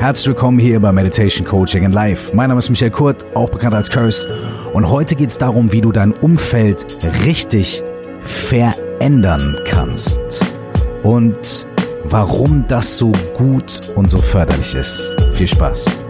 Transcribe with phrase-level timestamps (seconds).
[0.00, 2.34] Herzlich willkommen hier bei Meditation Coaching in Life.
[2.34, 4.34] Mein Name ist Michael Kurt, auch bekannt als Curse.
[4.72, 6.86] Und heute geht es darum, wie du dein Umfeld
[7.26, 7.82] richtig
[8.22, 10.18] verändern kannst.
[11.02, 11.66] Und
[12.04, 15.16] warum das so gut und so förderlich ist.
[15.34, 16.09] Viel Spaß.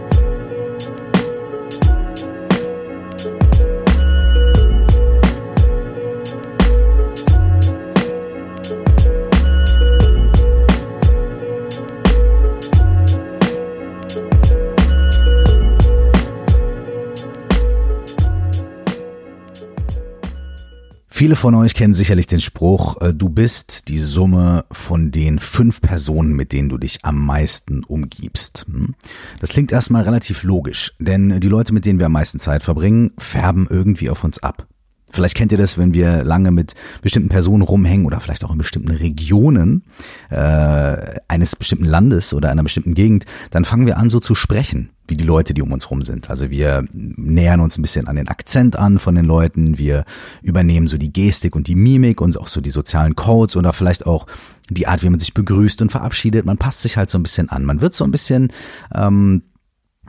[21.21, 25.79] Viele von euch kennen sicherlich den Spruch, äh, du bist die Summe von den fünf
[25.79, 28.65] Personen, mit denen du dich am meisten umgibst.
[28.67, 28.95] Hm?
[29.39, 33.11] Das klingt erstmal relativ logisch, denn die Leute, mit denen wir am meisten Zeit verbringen,
[33.19, 34.65] färben irgendwie auf uns ab.
[35.11, 38.57] Vielleicht kennt ihr das, wenn wir lange mit bestimmten Personen rumhängen oder vielleicht auch in
[38.57, 39.83] bestimmten Regionen
[40.29, 44.89] äh, eines bestimmten Landes oder einer bestimmten Gegend, dann fangen wir an so zu sprechen,
[45.07, 46.29] wie die Leute, die um uns rum sind.
[46.29, 50.05] Also wir nähern uns ein bisschen an den Akzent an von den Leuten, wir
[50.41, 54.05] übernehmen so die Gestik und die Mimik und auch so die sozialen Codes oder vielleicht
[54.05, 54.27] auch
[54.69, 56.45] die Art, wie man sich begrüßt und verabschiedet.
[56.45, 57.65] Man passt sich halt so ein bisschen an.
[57.65, 58.51] Man wird so ein bisschen
[58.95, 59.43] ähm,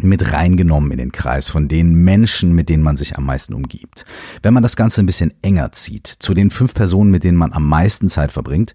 [0.00, 4.04] mit reingenommen in den Kreis von den Menschen, mit denen man sich am meisten umgibt.
[4.42, 7.52] Wenn man das Ganze ein bisschen enger zieht, zu den fünf Personen, mit denen man
[7.52, 8.74] am meisten Zeit verbringt,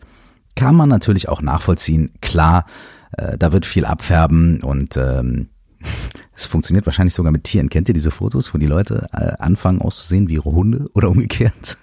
[0.56, 2.66] kann man natürlich auch nachvollziehen, klar,
[3.14, 5.50] äh, da wird viel abfärben und ähm,
[6.36, 7.70] es funktioniert wahrscheinlich sogar mit Tieren.
[7.70, 11.78] Kennt ihr diese Fotos, wo die Leute äh, anfangen auszusehen wie Hunde oder umgekehrt?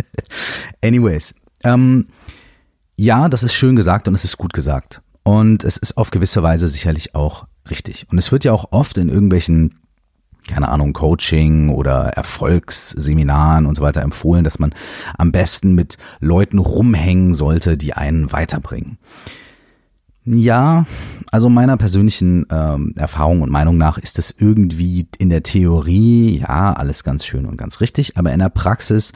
[0.82, 2.08] Anyways, ähm,
[2.96, 5.02] ja, das ist schön gesagt und es ist gut gesagt.
[5.22, 8.06] Und es ist auf gewisse Weise sicherlich auch richtig.
[8.10, 9.74] Und es wird ja auch oft in irgendwelchen
[10.48, 14.74] keine Ahnung, Coaching oder Erfolgsseminaren und so weiter empfohlen, dass man
[15.18, 18.98] am besten mit Leuten rumhängen sollte, die einen weiterbringen.
[20.24, 20.84] Ja,
[21.30, 26.74] also meiner persönlichen ähm, Erfahrung und Meinung nach ist das irgendwie in der Theorie, ja,
[26.74, 29.12] alles ganz schön und ganz richtig, aber in der Praxis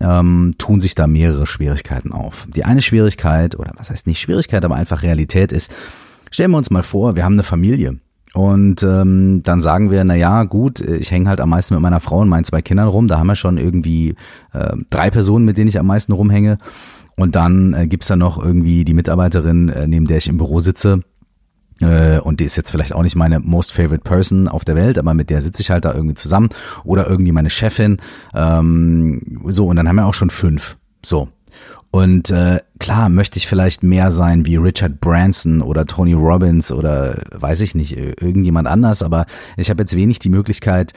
[0.00, 2.48] ähm, tun sich da mehrere Schwierigkeiten auf.
[2.52, 5.70] Die eine Schwierigkeit, oder was heißt nicht Schwierigkeit, aber einfach Realität ist,
[6.36, 7.98] stellen wir uns mal vor, wir haben eine Familie.
[8.34, 11.98] Und ähm, dann sagen wir, na ja, gut, ich hänge halt am meisten mit meiner
[11.98, 13.08] Frau und meinen zwei Kindern rum.
[13.08, 14.16] Da haben wir schon irgendwie
[14.52, 16.58] äh, drei Personen, mit denen ich am meisten rumhänge.
[17.16, 20.60] Und dann äh, gibt's da noch irgendwie die Mitarbeiterin, äh, neben der ich im Büro
[20.60, 21.00] sitze.
[21.80, 24.98] Äh, und die ist jetzt vielleicht auch nicht meine most favorite person auf der Welt,
[24.98, 26.50] aber mit der sitze ich halt da irgendwie zusammen.
[26.84, 27.96] Oder irgendwie meine Chefin.
[28.34, 30.76] Ähm, so, und dann haben wir auch schon fünf.
[31.02, 31.28] So.
[31.96, 37.22] Und äh, klar möchte ich vielleicht mehr sein wie Richard Branson oder Tony Robbins oder
[37.34, 39.24] weiß ich nicht, irgendjemand anders, aber
[39.56, 40.92] ich habe jetzt wenig die Möglichkeit,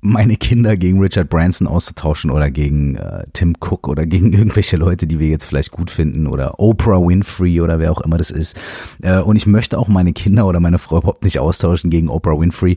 [0.00, 5.06] meine Kinder gegen Richard Branson auszutauschen oder gegen äh, Tim Cook oder gegen irgendwelche Leute,
[5.06, 8.56] die wir jetzt vielleicht gut finden oder Oprah Winfrey oder wer auch immer das ist.
[9.02, 12.36] Äh, und ich möchte auch meine Kinder oder meine Frau überhaupt nicht austauschen gegen Oprah
[12.40, 12.76] Winfrey.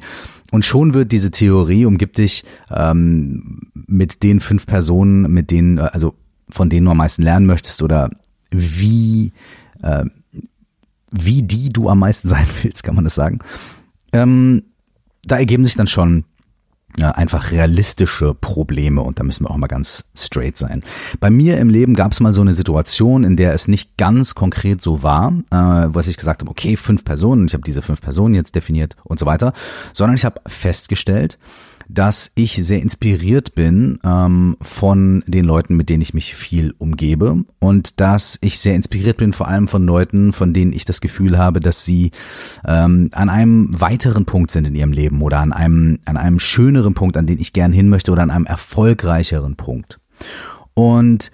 [0.51, 5.89] Und schon wird diese Theorie umgibt dich ähm, mit den fünf Personen, mit denen, äh,
[5.91, 6.13] also
[6.49, 8.09] von denen du am meisten lernen möchtest oder
[8.51, 9.33] wie,
[9.81, 10.05] äh,
[11.11, 13.39] wie die du am meisten sein willst, kann man das sagen.
[14.13, 14.63] Ähm,
[15.23, 16.23] da ergeben sich dann schon
[17.03, 20.81] einfach realistische Probleme und da müssen wir auch mal ganz straight sein.
[21.19, 24.33] Bei mir im Leben gab es mal so eine Situation, in der es nicht ganz
[24.33, 28.01] konkret so war, äh, was ich gesagt habe, okay, fünf Personen, ich habe diese fünf
[28.01, 29.53] Personen jetzt definiert und so weiter,
[29.93, 31.37] sondern ich habe festgestellt,
[31.89, 37.43] dass ich sehr inspiriert bin ähm, von den Leuten, mit denen ich mich viel umgebe
[37.59, 41.37] und dass ich sehr inspiriert bin vor allem von Leuten, von denen ich das Gefühl
[41.37, 42.11] habe, dass sie
[42.65, 46.93] ähm, an einem weiteren Punkt sind in ihrem Leben oder an einem, an einem schöneren
[46.93, 49.99] Punkt, an den ich gern hin möchte oder an einem erfolgreicheren Punkt.
[50.73, 51.31] Und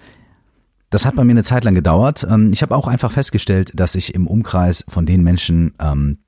[0.90, 2.24] das hat bei mir eine Zeit lang gedauert.
[2.30, 6.18] Ähm, ich habe auch einfach festgestellt, dass ich im Umkreis von den Menschen ähm,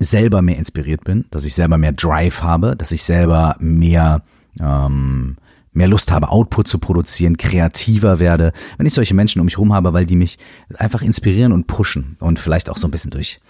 [0.00, 4.22] selber mehr inspiriert bin, dass ich selber mehr Drive habe, dass ich selber mehr
[4.58, 5.36] ähm,
[5.72, 9.72] mehr Lust habe, Output zu produzieren, kreativer werde, wenn ich solche Menschen um mich herum
[9.72, 10.38] habe, weil die mich
[10.76, 13.40] einfach inspirieren und pushen und vielleicht auch so ein bisschen durch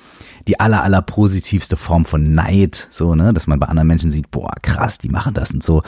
[0.46, 4.30] die aller, aller positivste Form von Neid, so, ne, dass man bei anderen Menschen sieht,
[4.30, 5.82] boah, krass, die machen das und so.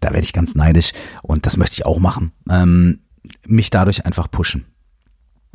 [0.00, 2.32] Da werde ich ganz neidisch und das möchte ich auch machen.
[2.50, 3.00] Ähm,
[3.46, 4.64] mich dadurch einfach pushen.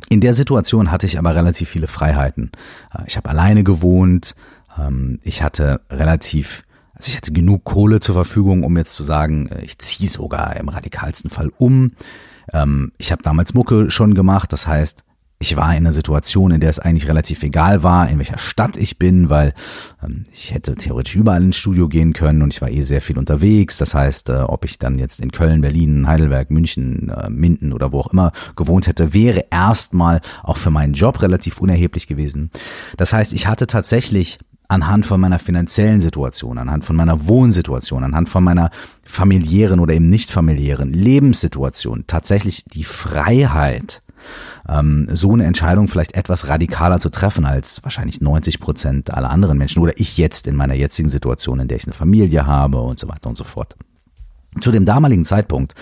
[0.08, 2.52] In der Situation hatte ich aber relativ viele Freiheiten.
[2.92, 4.34] Äh, ich habe alleine gewohnt,
[4.78, 6.64] ähm, ich hatte relativ,
[6.94, 10.56] also ich hatte genug Kohle zur Verfügung, um jetzt zu sagen, äh, ich ziehe sogar
[10.56, 11.92] im radikalsten Fall um.
[12.52, 15.04] Ähm, ich habe damals Mucke schon gemacht, das heißt,
[15.44, 18.78] ich war in einer Situation, in der es eigentlich relativ egal war, in welcher Stadt
[18.78, 19.52] ich bin, weil
[20.02, 23.18] ähm, ich hätte theoretisch überall ins Studio gehen können und ich war eh sehr viel
[23.18, 23.76] unterwegs.
[23.76, 27.92] Das heißt, äh, ob ich dann jetzt in Köln, Berlin, Heidelberg, München, äh, Minden oder
[27.92, 32.50] wo auch immer gewohnt hätte, wäre erstmal auch für meinen Job relativ unerheblich gewesen.
[32.96, 34.38] Das heißt, ich hatte tatsächlich
[34.68, 38.70] anhand von meiner finanziellen Situation, anhand von meiner Wohnsituation, anhand von meiner
[39.02, 44.00] familiären oder eben nicht familiären Lebenssituation tatsächlich die Freiheit,
[44.68, 49.58] ähm, so eine Entscheidung vielleicht etwas radikaler zu treffen als wahrscheinlich 90 Prozent aller anderen
[49.58, 52.98] Menschen oder ich jetzt in meiner jetzigen Situation, in der ich eine Familie habe und
[52.98, 53.76] so weiter und so fort.
[54.60, 55.74] Zu dem damaligen Zeitpunkt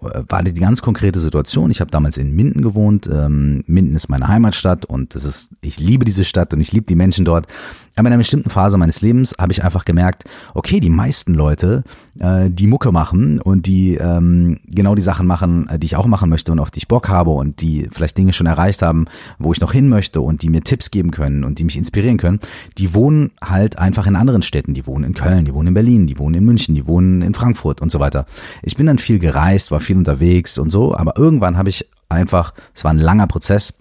[0.00, 1.70] äh, war die ganz konkrete Situation.
[1.70, 3.08] Ich habe damals in Minden gewohnt.
[3.12, 6.86] Ähm, Minden ist meine Heimatstadt und das ist, ich liebe diese Stadt und ich liebe
[6.86, 7.46] die Menschen dort.
[7.94, 10.24] Aber in einer bestimmten Phase meines Lebens habe ich einfach gemerkt,
[10.54, 11.84] okay, die meisten Leute,
[12.18, 16.06] äh, die Mucke machen und die ähm, genau die Sachen machen, äh, die ich auch
[16.06, 19.06] machen möchte und auf die ich Bock habe und die vielleicht Dinge schon erreicht haben,
[19.38, 22.16] wo ich noch hin möchte und die mir Tipps geben können und die mich inspirieren
[22.16, 22.40] können,
[22.78, 24.72] die wohnen halt einfach in anderen Städten.
[24.72, 27.34] Die wohnen in Köln, die wohnen in Berlin, die wohnen in München, die wohnen in
[27.34, 28.24] Frankfurt und so weiter.
[28.62, 32.54] Ich bin dann viel gereist, war viel unterwegs und so, aber irgendwann habe ich einfach,
[32.74, 33.74] es war ein langer Prozess,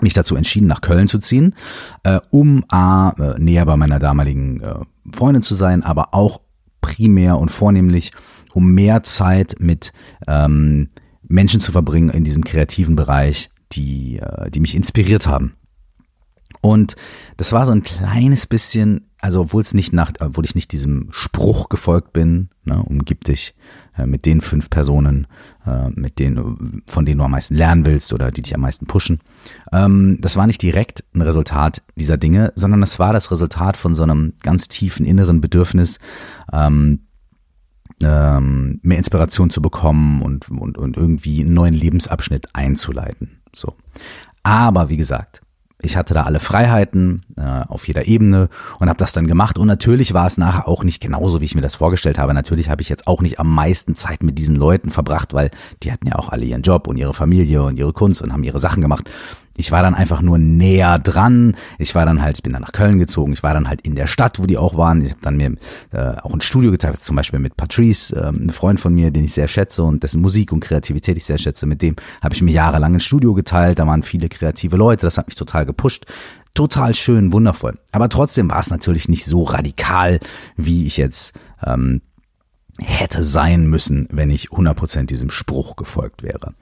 [0.00, 1.54] mich dazu entschieden, nach Köln zu ziehen,
[2.02, 4.74] äh, um A, äh, näher bei meiner damaligen äh,
[5.12, 6.40] Freundin zu sein, aber auch
[6.80, 8.12] primär und vornehmlich,
[8.52, 9.92] um mehr Zeit mit
[10.26, 10.90] ähm,
[11.22, 15.54] Menschen zu verbringen in diesem kreativen Bereich, die, äh, die mich inspiriert haben.
[16.60, 16.96] Und
[17.36, 21.08] das war so ein kleines bisschen, also obwohl es nicht nach, obwohl ich nicht diesem
[21.10, 23.54] Spruch gefolgt bin, ne, umgib dich
[23.98, 25.26] äh, mit den fünf Personen,
[25.94, 29.20] mit denen, von denen du am meisten lernen willst oder die dich am meisten pushen.
[29.72, 33.94] Ähm, das war nicht direkt ein Resultat dieser Dinge, sondern es war das Resultat von
[33.94, 35.98] so einem ganz tiefen inneren Bedürfnis,
[36.52, 37.00] ähm,
[38.02, 43.40] ähm, mehr Inspiration zu bekommen und, und, und irgendwie einen neuen Lebensabschnitt einzuleiten.
[43.54, 43.74] So.
[44.42, 45.43] Aber wie gesagt,
[45.84, 48.48] ich hatte da alle Freiheiten äh, auf jeder Ebene
[48.78, 49.58] und habe das dann gemacht.
[49.58, 52.34] Und natürlich war es nachher auch nicht genauso, wie ich mir das vorgestellt habe.
[52.34, 55.50] Natürlich habe ich jetzt auch nicht am meisten Zeit mit diesen Leuten verbracht, weil
[55.82, 58.44] die hatten ja auch alle ihren Job und ihre Familie und ihre Kunst und haben
[58.44, 59.10] ihre Sachen gemacht
[59.56, 61.56] ich war dann einfach nur näher dran.
[61.78, 63.32] Ich war dann halt, ich bin dann nach Köln gezogen.
[63.32, 65.04] Ich war dann halt in der Stadt, wo die auch waren.
[65.04, 65.54] Ich habe dann mir
[65.92, 69.24] äh, auch ein Studio gezeigt, zum Beispiel mit Patrice, äh, ein Freund von mir, den
[69.24, 71.66] ich sehr schätze und dessen Musik und Kreativität ich sehr schätze.
[71.66, 73.78] Mit dem habe ich mir jahrelang ein Studio geteilt.
[73.78, 75.06] Da waren viele kreative Leute.
[75.06, 76.06] Das hat mich total gepusht.
[76.54, 77.78] Total schön, wundervoll.
[77.92, 80.20] Aber trotzdem war es natürlich nicht so radikal,
[80.56, 81.34] wie ich jetzt
[81.64, 82.00] ähm,
[82.78, 86.54] hätte sein müssen, wenn ich 100% diesem Spruch gefolgt wäre.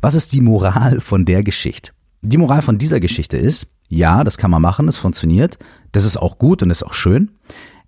[0.00, 1.92] Was ist die Moral von der Geschichte?
[2.28, 5.60] Die Moral von dieser Geschichte ist, ja, das kann man machen, es funktioniert,
[5.92, 7.30] das ist auch gut und ist auch schön.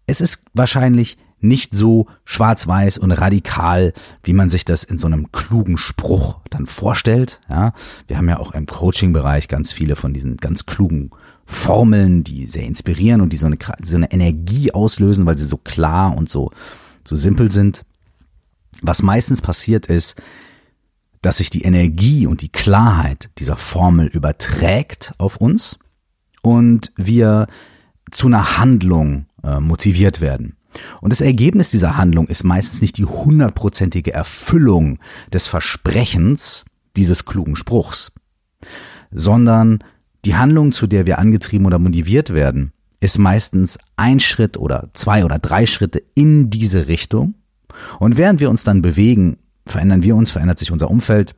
[0.06, 3.92] Es ist wahrscheinlich nicht so schwarz-weiß und radikal,
[4.22, 7.40] wie man sich das in so einem klugen Spruch dann vorstellt.
[7.50, 7.72] Ja,
[8.06, 11.10] wir haben ja auch im Coaching-Bereich ganz viele von diesen ganz klugen
[11.44, 15.56] Formeln, die sehr inspirieren und die so eine, so eine Energie auslösen, weil sie so
[15.56, 16.52] klar und so,
[17.02, 17.84] so simpel sind.
[18.82, 20.14] Was meistens passiert ist,
[21.22, 25.78] dass sich die Energie und die Klarheit dieser Formel überträgt auf uns
[26.42, 27.46] und wir
[28.10, 30.56] zu einer Handlung äh, motiviert werden.
[31.00, 34.98] Und das Ergebnis dieser Handlung ist meistens nicht die hundertprozentige Erfüllung
[35.32, 36.64] des Versprechens
[36.96, 38.12] dieses klugen Spruchs,
[39.10, 39.82] sondern
[40.24, 45.24] die Handlung, zu der wir angetrieben oder motiviert werden, ist meistens ein Schritt oder zwei
[45.24, 47.34] oder drei Schritte in diese Richtung.
[47.98, 49.38] Und während wir uns dann bewegen
[49.72, 51.34] verändern wir uns, verändert sich unser Umfeld,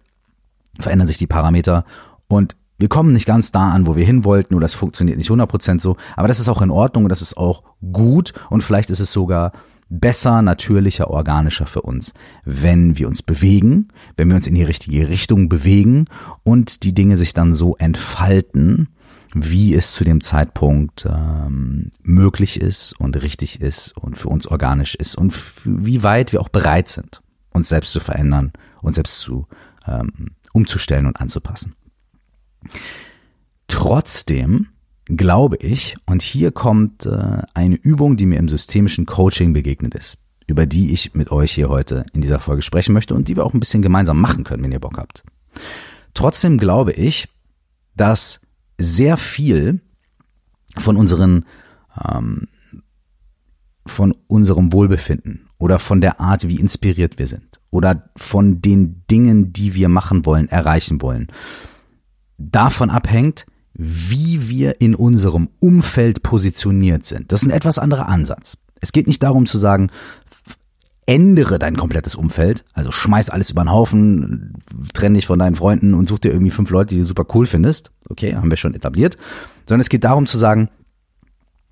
[0.79, 1.85] verändern sich die Parameter
[2.29, 5.31] und wir kommen nicht ganz da an, wo wir hin wollten oder es funktioniert nicht
[5.31, 8.89] 100% so, aber das ist auch in Ordnung und das ist auch gut und vielleicht
[8.89, 9.53] ist es sogar
[9.91, 15.09] besser, natürlicher, organischer für uns, wenn wir uns bewegen, wenn wir uns in die richtige
[15.09, 16.07] Richtung bewegen
[16.43, 18.89] und die Dinge sich dann so entfalten,
[19.35, 24.95] wie es zu dem Zeitpunkt ähm, möglich ist und richtig ist und für uns organisch
[24.95, 25.35] ist und
[25.65, 27.21] wie weit wir auch bereit sind
[27.51, 28.53] uns selbst zu verändern,
[28.83, 29.47] uns selbst zu
[29.87, 31.75] ähm, umzustellen und anzupassen.
[33.69, 34.69] Trotzdem
[35.07, 40.19] glaube ich, und hier kommt äh, eine Übung, die mir im systemischen Coaching begegnet ist,
[40.47, 43.45] über die ich mit euch hier heute in dieser Folge sprechen möchte und die wir
[43.45, 45.25] auch ein bisschen gemeinsam machen können, wenn ihr Bock habt.
[46.15, 47.29] Trotzdem glaube ich,
[47.97, 48.41] dass
[48.79, 49.81] sehr viel
[50.77, 51.45] von unseren
[52.05, 52.49] ähm,
[53.87, 59.53] von unserem Wohlbefinden oder von der Art, wie inspiriert wir sind oder von den Dingen,
[59.53, 61.29] die wir machen wollen, erreichen wollen,
[62.39, 67.31] davon abhängt, wie wir in unserem Umfeld positioniert sind.
[67.31, 68.59] Das ist ein etwas anderer Ansatz.
[68.81, 69.91] Es geht nicht darum zu sagen,
[71.07, 74.55] ändere dein komplettes Umfeld, also schmeiß alles über den Haufen,
[74.95, 77.47] trenn dich von deinen Freunden und such dir irgendwie fünf Leute, die du super cool
[77.47, 77.91] findest.
[78.09, 79.19] Okay, haben wir schon etabliert.
[79.67, 80.71] Sondern es geht darum zu sagen,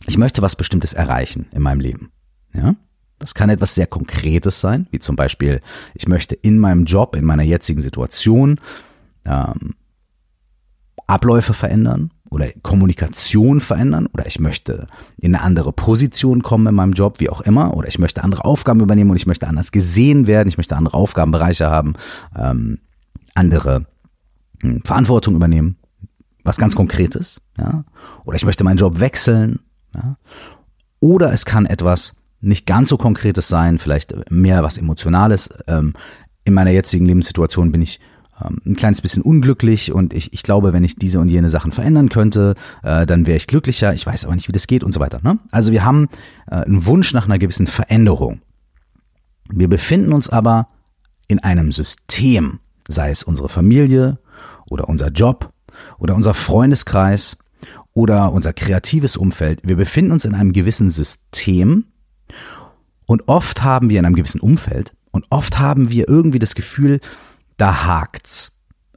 [0.06, 2.10] ich möchte was Bestimmtes erreichen in meinem Leben.
[2.52, 2.74] Ja?
[3.18, 5.60] Das kann etwas sehr Konkretes sein, wie zum Beispiel,
[5.94, 8.60] ich möchte in meinem Job, in meiner jetzigen Situation
[9.24, 9.74] ähm,
[11.06, 16.92] Abläufe verändern oder Kommunikation verändern oder ich möchte in eine andere Position kommen in meinem
[16.92, 20.26] Job, wie auch immer, oder ich möchte andere Aufgaben übernehmen und ich möchte anders gesehen
[20.26, 21.94] werden, ich möchte andere Aufgabenbereiche haben,
[22.36, 22.78] ähm,
[23.34, 23.86] andere
[24.60, 25.76] hm, Verantwortung übernehmen,
[26.44, 27.84] was ganz Konkretes, ja,
[28.24, 29.60] oder ich möchte meinen Job wechseln,
[29.94, 30.16] ja,
[31.00, 35.50] oder es kann etwas nicht ganz so Konkretes sein, vielleicht mehr was Emotionales.
[35.66, 35.94] Ähm,
[36.44, 38.00] in meiner jetzigen Lebenssituation bin ich
[38.42, 41.72] ähm, ein kleines bisschen unglücklich und ich, ich glaube, wenn ich diese und jene Sachen
[41.72, 43.92] verändern könnte, äh, dann wäre ich glücklicher.
[43.94, 45.20] Ich weiß aber nicht, wie das geht und so weiter.
[45.22, 45.38] Ne?
[45.50, 46.08] Also wir haben
[46.50, 48.40] äh, einen Wunsch nach einer gewissen Veränderung.
[49.50, 50.68] Wir befinden uns aber
[51.26, 54.18] in einem System, sei es unsere Familie
[54.70, 55.52] oder unser Job
[55.98, 57.38] oder unser Freundeskreis
[57.92, 59.60] oder unser kreatives Umfeld.
[59.64, 61.86] Wir befinden uns in einem gewissen System
[63.08, 67.00] und oft haben wir in einem gewissen Umfeld und oft haben wir irgendwie das Gefühl,
[67.56, 68.52] da hakt's.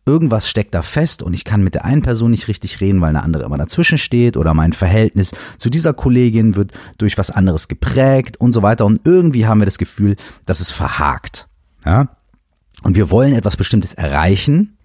[0.06, 3.10] Irgendwas steckt da fest und ich kann mit der einen Person nicht richtig reden, weil
[3.10, 7.70] eine andere immer dazwischen steht oder mein Verhältnis zu dieser Kollegin wird durch was anderes
[7.70, 11.48] geprägt und so weiter und irgendwie haben wir das Gefühl, dass es verhakt.
[11.86, 12.10] Ja?
[12.84, 14.78] Und wir wollen etwas Bestimmtes erreichen,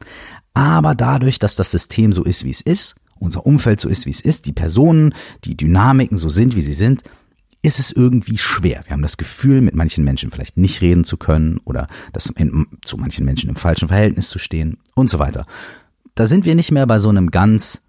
[0.55, 4.11] aber dadurch, dass das System so ist, wie es ist, unser Umfeld so ist, wie
[4.11, 5.15] es ist, die Personen,
[5.45, 7.03] die Dynamiken so sind, wie sie sind,
[7.67, 8.83] ist es irgendwie schwer.
[8.85, 12.69] Wir haben das Gefühl, mit manchen Menschen vielleicht nicht reden zu können oder dass in,
[12.85, 15.45] zu manchen Menschen im falschen Verhältnis zu stehen und so weiter.
[16.15, 17.83] Da sind wir nicht mehr bei so einem ganz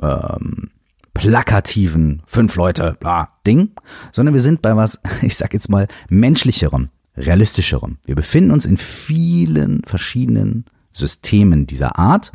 [0.00, 0.70] ähm,
[1.14, 3.72] plakativen fünf Leute bla Ding,
[4.12, 7.98] sondern wir sind bei was, ich sag jetzt mal menschlicherem, realistischerem.
[8.06, 12.30] Wir befinden uns in vielen verschiedenen Systemen dieser Art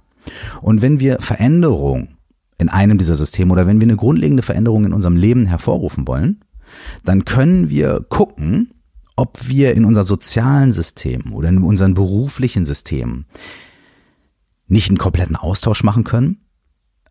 [0.61, 2.09] und wenn wir Veränderung
[2.57, 6.43] in einem dieser Systeme oder wenn wir eine grundlegende Veränderung in unserem Leben hervorrufen wollen,
[7.03, 8.73] dann können wir gucken,
[9.15, 13.25] ob wir in unser sozialen System oder in unseren beruflichen Systemen
[14.67, 16.41] nicht einen kompletten Austausch machen können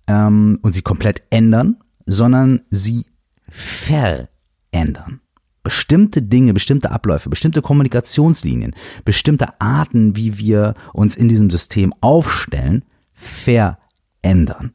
[0.06, 1.76] ähm, und sie komplett ändern,
[2.06, 3.06] sondern sie
[3.48, 5.20] verändern.
[5.62, 12.84] Bestimmte Dinge, bestimmte Abläufe, bestimmte Kommunikationslinien, bestimmte Arten, wie wir uns in diesem System aufstellen,
[13.12, 14.74] verändern.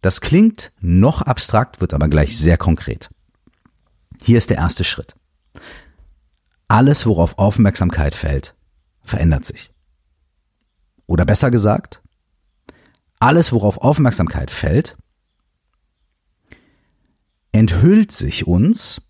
[0.00, 3.10] Das klingt noch abstrakt, wird aber gleich sehr konkret.
[4.22, 5.14] Hier ist der erste Schritt.
[6.68, 8.54] Alles, worauf Aufmerksamkeit fällt,
[9.02, 9.72] verändert sich.
[11.06, 12.02] Oder besser gesagt,
[13.18, 14.96] alles, worauf Aufmerksamkeit fällt,
[17.52, 19.00] enthüllt sich uns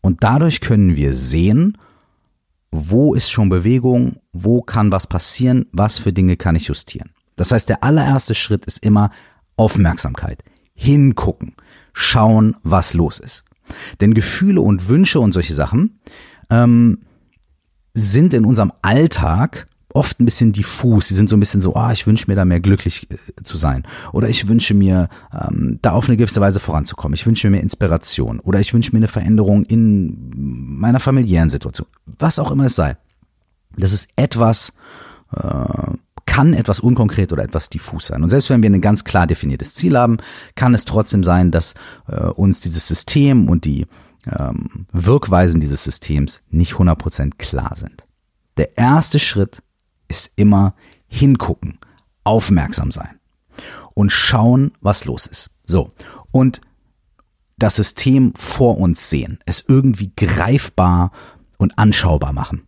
[0.00, 1.76] und dadurch können wir sehen,
[2.70, 7.10] wo ist schon Bewegung, wo kann was passieren, was für Dinge kann ich justieren.
[7.36, 9.10] Das heißt, der allererste Schritt ist immer
[9.58, 10.42] Aufmerksamkeit,
[10.74, 11.54] hingucken,
[11.92, 13.44] schauen, was los ist.
[14.00, 15.98] Denn Gefühle und Wünsche und solche Sachen
[16.50, 17.00] ähm,
[17.92, 21.08] sind in unserem Alltag oft ein bisschen diffus.
[21.08, 23.56] Sie sind so ein bisschen so, ah, ich wünsche mir da mehr glücklich äh, zu
[23.56, 23.86] sein.
[24.12, 27.14] Oder ich wünsche mir, ähm, da auf eine gewisse Weise voranzukommen.
[27.14, 28.40] Ich wünsche mir mehr Inspiration.
[28.40, 30.30] Oder ich wünsche mir eine Veränderung in
[30.78, 31.88] meiner familiären Situation.
[32.06, 32.96] Was auch immer es sei.
[33.76, 34.74] Das ist etwas,
[35.34, 35.92] äh,
[36.28, 38.22] kann etwas unkonkret oder etwas diffus sein.
[38.22, 40.18] Und selbst wenn wir ein ganz klar definiertes Ziel haben,
[40.56, 41.72] kann es trotzdem sein, dass
[42.06, 43.86] äh, uns dieses System und die
[44.26, 48.06] ähm, Wirkweisen dieses Systems nicht 100% klar sind.
[48.58, 49.62] Der erste Schritt
[50.06, 50.74] ist immer
[51.06, 51.78] hingucken,
[52.24, 53.18] aufmerksam sein
[53.94, 55.50] und schauen, was los ist.
[55.64, 55.92] So.
[56.30, 56.60] Und
[57.56, 61.10] das System vor uns sehen, es irgendwie greifbar
[61.56, 62.66] und anschaubar machen.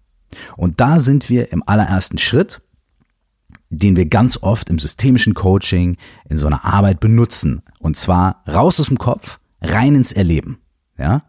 [0.56, 2.62] Und da sind wir im allerersten Schritt
[3.70, 5.96] den wir ganz oft im systemischen Coaching
[6.28, 7.62] in so einer Arbeit benutzen.
[7.78, 10.58] Und zwar raus aus dem Kopf, rein ins Erleben.
[10.98, 11.22] Ja?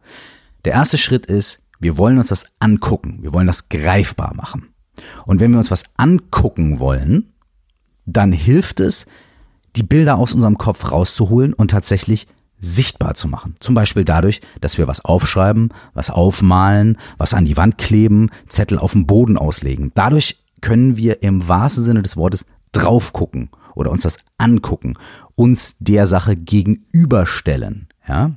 [0.65, 3.19] Der erste Schritt ist, wir wollen uns das angucken.
[3.21, 4.69] Wir wollen das greifbar machen.
[5.25, 7.33] Und wenn wir uns was angucken wollen,
[8.05, 9.05] dann hilft es,
[9.75, 12.27] die Bilder aus unserem Kopf rauszuholen und tatsächlich
[12.59, 13.55] sichtbar zu machen.
[13.59, 18.77] Zum Beispiel dadurch, dass wir was aufschreiben, was aufmalen, was an die Wand kleben, Zettel
[18.77, 19.91] auf dem Boden auslegen.
[19.95, 24.95] Dadurch können wir im wahrsten Sinne des Wortes drauf gucken oder uns das angucken,
[25.35, 28.31] uns der Sache gegenüberstellen, ja.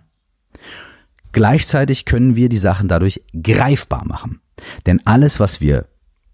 [1.33, 4.41] Gleichzeitig können wir die Sachen dadurch greifbar machen.
[4.87, 5.87] Denn alles, was wir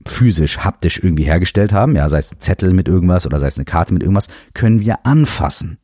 [0.07, 3.57] physisch, haptisch irgendwie hergestellt haben, ja, sei es ein Zettel mit irgendwas oder sei es
[3.57, 5.79] eine Karte mit irgendwas, können wir anfassen.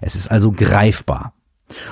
[0.00, 1.34] Es ist also greifbar.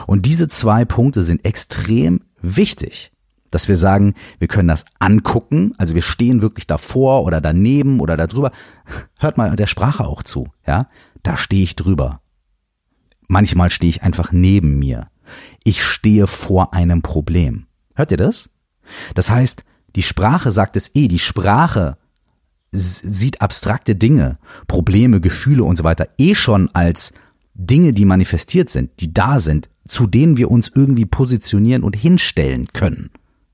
[0.06, 3.12] Und diese zwei Punkte sind extrem wichtig
[3.50, 8.16] dass wir sagen, wir können das angucken, also wir stehen wirklich davor oder daneben oder
[8.16, 8.52] darüber.
[9.18, 10.88] Hört mal der Sprache auch zu, ja?
[11.22, 12.20] Da stehe ich drüber.
[13.26, 15.08] Manchmal stehe ich einfach neben mir.
[15.64, 17.66] Ich stehe vor einem Problem.
[17.94, 18.50] Hört ihr das?
[19.14, 19.64] Das heißt,
[19.96, 21.98] die Sprache sagt es eh, die Sprache
[22.70, 27.12] sieht abstrakte Dinge, Probleme, Gefühle und so weiter eh schon als
[27.54, 32.68] Dinge, die manifestiert sind, die da sind, zu denen wir uns irgendwie positionieren und hinstellen
[32.72, 33.10] können.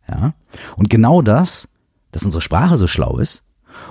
[0.09, 0.35] Ja?
[0.77, 1.69] Und genau das,
[2.13, 3.45] dass unsere Sprache so schlau ist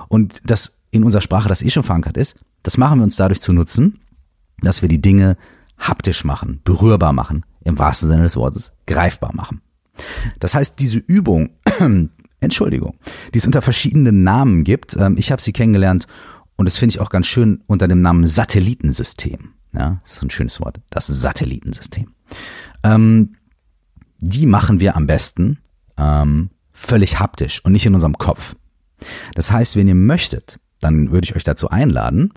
[0.08, 3.40] und dass in unserer Sprache das eh schon verankert ist, das machen wir uns dadurch
[3.40, 4.00] zu nutzen,
[4.60, 5.36] dass wir die Dinge
[5.78, 9.60] haptisch machen, berührbar machen, im wahrsten Sinne des Wortes greifbar machen.
[10.40, 11.50] Das heißt, diese Übung,
[12.40, 12.96] Entschuldigung,
[13.32, 16.06] die es unter verschiedenen Namen gibt, ähm, ich habe sie kennengelernt
[16.56, 19.54] und das finde ich auch ganz schön unter dem Namen Satellitensystem.
[19.72, 20.80] Ja, ist ein schönes Wort.
[20.90, 22.12] Das Satellitensystem.
[22.84, 23.34] Ähm,
[24.18, 25.58] die machen wir am besten
[25.98, 28.56] ähm, völlig haptisch und nicht in unserem Kopf.
[29.34, 32.32] Das heißt, wenn ihr möchtet, dann würde ich euch dazu einladen,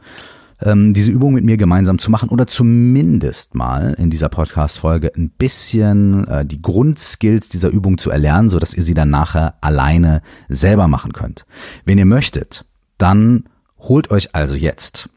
[0.64, 5.30] ähm, diese Übung mit mir gemeinsam zu machen oder zumindest mal in dieser Podcast-Folge ein
[5.30, 10.22] bisschen äh, die Grundskills dieser Übung zu erlernen, so dass ihr sie dann nachher alleine
[10.50, 11.46] selber machen könnt.
[11.86, 12.66] Wenn ihr möchtet,
[12.98, 13.44] dann
[13.78, 15.10] holt euch also jetzt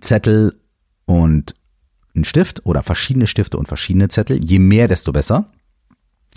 [0.00, 0.58] Zettel
[1.04, 1.54] und
[2.14, 4.42] einen Stift oder verschiedene Stifte und verschiedene Zettel.
[4.42, 5.50] Je mehr, desto besser.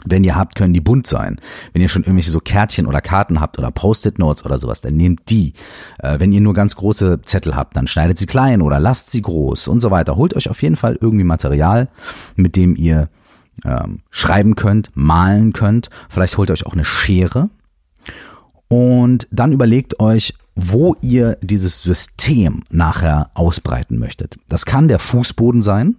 [0.05, 1.39] Wenn ihr habt, können die bunt sein.
[1.73, 5.29] Wenn ihr schon irgendwelche so Kärtchen oder Karten habt oder Post-it-Notes oder sowas, dann nehmt
[5.29, 5.53] die.
[5.99, 9.21] Äh, wenn ihr nur ganz große Zettel habt, dann schneidet sie klein oder lasst sie
[9.21, 10.15] groß und so weiter.
[10.15, 11.89] Holt euch auf jeden Fall irgendwie Material,
[12.35, 13.09] mit dem ihr
[13.65, 15.89] ähm, schreiben könnt, malen könnt.
[16.09, 17.49] Vielleicht holt euch auch eine Schere.
[18.67, 24.37] Und dann überlegt euch, wo ihr dieses System nachher ausbreiten möchtet.
[24.47, 25.97] Das kann der Fußboden sein.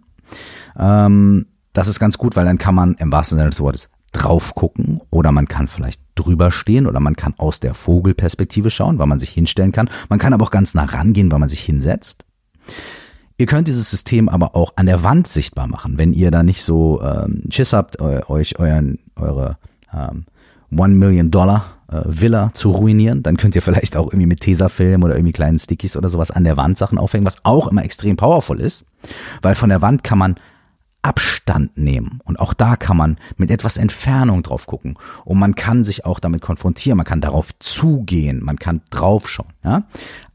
[0.79, 1.47] Ähm,
[1.79, 5.01] das ist ganz gut, weil dann kann man im wahrsten Sinne des Wortes drauf gucken
[5.11, 9.21] oder man kann vielleicht drüber stehen oder man kann aus der Vogelperspektive schauen, weil man
[9.21, 9.89] sich hinstellen kann.
[10.09, 12.25] Man kann aber auch ganz nah rangehen, weil man sich hinsetzt.
[13.37, 16.65] Ihr könnt dieses System aber auch an der Wand sichtbar machen, wenn ihr da nicht
[16.65, 19.57] so ähm, Schiss habt, euch euren, eure
[19.95, 20.25] ähm,
[20.77, 25.05] One Million Dollar äh, Villa zu ruinieren, dann könnt ihr vielleicht auch irgendwie mit Tesafilm
[25.05, 28.17] oder irgendwie kleinen Stickies oder sowas an der Wand Sachen aufhängen, was auch immer extrem
[28.17, 28.85] powerful ist,
[29.43, 30.35] weil von der Wand kann man
[31.03, 32.21] Abstand nehmen.
[32.25, 34.99] Und auch da kann man mit etwas Entfernung drauf gucken.
[35.25, 39.53] Und man kann sich auch damit konfrontieren, man kann darauf zugehen, man kann draufschauen.
[39.65, 39.85] Ja?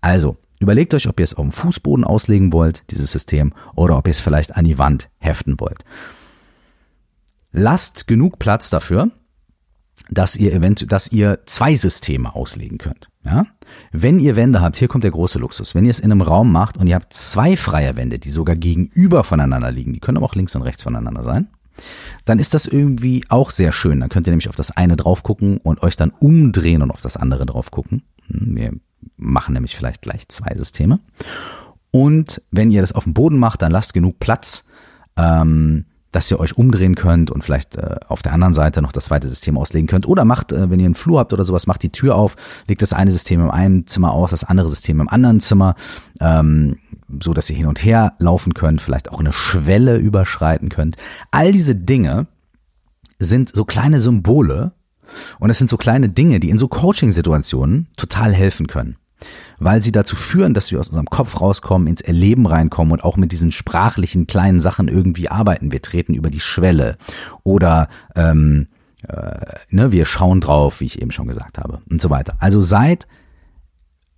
[0.01, 4.07] Also, überlegt euch, ob ihr es auf dem Fußboden auslegen wollt, dieses System, oder ob
[4.07, 5.83] ihr es vielleicht an die Wand heften wollt.
[7.51, 9.11] Lasst genug Platz dafür,
[10.13, 13.09] dass ihr eventuell, dass ihr zwei Systeme auslegen könnt.
[13.25, 13.45] Ja?
[13.91, 15.75] Wenn ihr Wände habt, hier kommt der große Luxus.
[15.75, 18.55] Wenn ihr es in einem Raum macht und ihr habt zwei freie Wände, die sogar
[18.55, 21.47] gegenüber voneinander liegen, die können aber auch links und rechts voneinander sein,
[22.25, 23.99] dann ist das irgendwie auch sehr schön.
[23.99, 27.01] Dann könnt ihr nämlich auf das eine drauf gucken und euch dann umdrehen und auf
[27.01, 28.03] das andere drauf gucken.
[28.27, 28.71] Hm, wir
[29.17, 30.99] machen nämlich vielleicht gleich zwei Systeme.
[31.91, 34.65] Und wenn ihr das auf dem Boden macht, dann lasst genug Platz,
[35.15, 39.05] ähm, dass ihr euch umdrehen könnt und vielleicht äh, auf der anderen Seite noch das
[39.05, 40.07] zweite System auslegen könnt.
[40.07, 42.35] Oder macht, äh, wenn ihr einen Flur habt oder sowas, macht die Tür auf,
[42.67, 45.75] legt das eine System im einen Zimmer aus, das andere System im anderen Zimmer,
[46.21, 46.77] ähm,
[47.21, 50.97] so dass ihr hin und her laufen könnt, vielleicht auch eine Schwelle überschreiten könnt.
[51.31, 52.27] All diese Dinge
[53.19, 54.71] sind so kleine Symbole
[55.39, 58.97] und es sind so kleine Dinge, die in so Coaching-Situationen total helfen können
[59.59, 63.17] weil sie dazu führen, dass wir aus unserem Kopf rauskommen, ins Erleben reinkommen und auch
[63.17, 65.71] mit diesen sprachlichen kleinen Sachen irgendwie arbeiten.
[65.71, 66.97] Wir treten über die Schwelle
[67.43, 68.67] oder ähm,
[69.07, 72.35] äh, ne, wir schauen drauf, wie ich eben schon gesagt habe und so weiter.
[72.39, 73.07] Also seid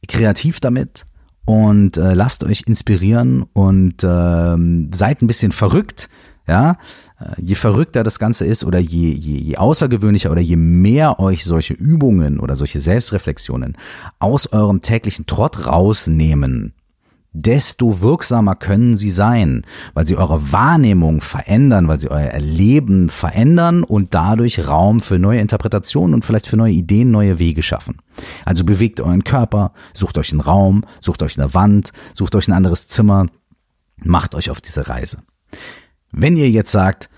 [0.07, 1.05] kreativ damit
[1.45, 6.09] und äh, lasst euch inspirieren und äh, seid ein bisschen verrückt,
[6.47, 6.77] ja,
[7.19, 11.45] äh, je verrückter das Ganze ist oder je, je, je außergewöhnlicher oder je mehr euch
[11.45, 13.77] solche Übungen oder solche Selbstreflexionen
[14.19, 16.73] aus eurem täglichen Trott rausnehmen,
[17.35, 23.83] desto wirksamer können sie sein, weil sie eure Wahrnehmung verändern, weil sie euer Erleben verändern
[23.83, 27.97] und dadurch Raum für neue Interpretationen und vielleicht für neue Ideen, neue Wege schaffen.
[28.45, 32.53] Also bewegt euren Körper, sucht euch einen Raum, sucht euch eine Wand, sucht euch ein
[32.53, 33.27] anderes Zimmer,
[33.97, 35.17] macht euch auf diese Reise.
[36.11, 37.09] Wenn ihr jetzt sagt,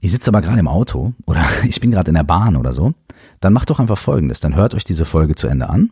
[0.00, 2.94] ich sitze aber gerade im Auto oder ich bin gerade in der Bahn oder so,
[3.40, 4.40] dann macht doch einfach Folgendes.
[4.40, 5.90] Dann hört euch diese Folge zu Ende an,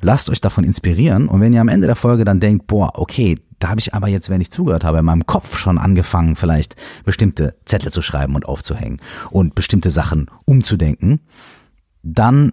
[0.00, 3.38] lasst euch davon inspirieren und wenn ihr am Ende der Folge dann denkt, boah, okay,
[3.58, 6.76] da habe ich aber jetzt, wenn ich zugehört habe, in meinem Kopf schon angefangen, vielleicht
[7.04, 11.20] bestimmte Zettel zu schreiben und aufzuhängen und bestimmte Sachen umzudenken,
[12.02, 12.52] dann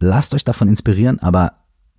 [0.00, 1.52] lasst euch davon inspirieren, aber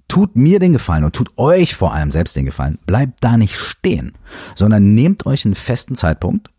[0.10, 3.56] tut mir den Gefallen und tut euch vor allem selbst den Gefallen, bleibt da nicht
[3.56, 4.14] stehen,
[4.56, 6.50] sondern nehmt euch einen festen Zeitpunkt,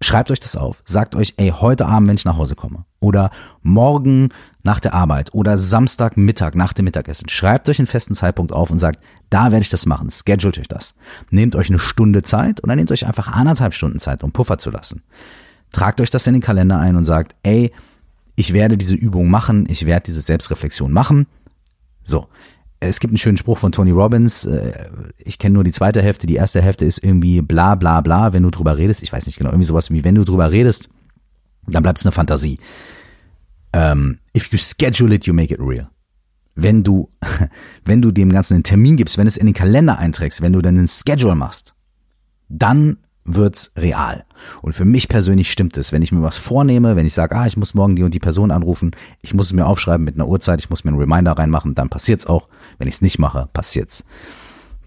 [0.00, 3.30] schreibt euch das auf, sagt euch, ey, heute Abend, wenn ich nach Hause komme, oder
[3.62, 4.30] morgen
[4.62, 5.34] nach der Arbeit.
[5.34, 9.62] Oder Samstagmittag nach dem Mittagessen, schreibt euch einen festen Zeitpunkt auf und sagt, da werde
[9.62, 10.94] ich das machen, schedult euch das.
[11.30, 14.70] Nehmt euch eine Stunde Zeit oder nehmt euch einfach anderthalb Stunden Zeit, um Puffer zu
[14.70, 15.02] lassen.
[15.72, 17.72] Tragt euch das in den Kalender ein und sagt, ey,
[18.36, 21.26] ich werde diese Übung machen, ich werde diese Selbstreflexion machen.
[22.04, 22.28] So,
[22.88, 24.44] es gibt einen schönen Spruch von Tony Robbins.
[24.44, 24.72] äh,
[25.18, 26.26] Ich kenne nur die zweite Hälfte.
[26.26, 29.02] Die erste Hälfte ist irgendwie bla bla bla, wenn du drüber redest.
[29.02, 30.88] Ich weiß nicht genau, irgendwie sowas wie, wenn du drüber redest,
[31.66, 32.58] dann bleibt es eine Fantasie.
[33.74, 35.88] Um, if you schedule it, you make it real.
[36.54, 37.08] Wenn du,
[37.84, 40.52] wenn du dem Ganzen einen Termin gibst, wenn du es in den Kalender einträgst, wenn
[40.52, 41.74] du dann einen Schedule machst,
[42.48, 44.24] dann wird's real.
[44.60, 45.92] Und für mich persönlich stimmt es.
[45.92, 48.18] Wenn ich mir was vornehme, wenn ich sage, ah, ich muss morgen die und die
[48.18, 51.32] Person anrufen, ich muss es mir aufschreiben mit einer Uhrzeit, ich muss mir einen Reminder
[51.32, 52.48] reinmachen, dann passiert's auch.
[52.78, 54.04] Wenn ich es nicht mache, passiert's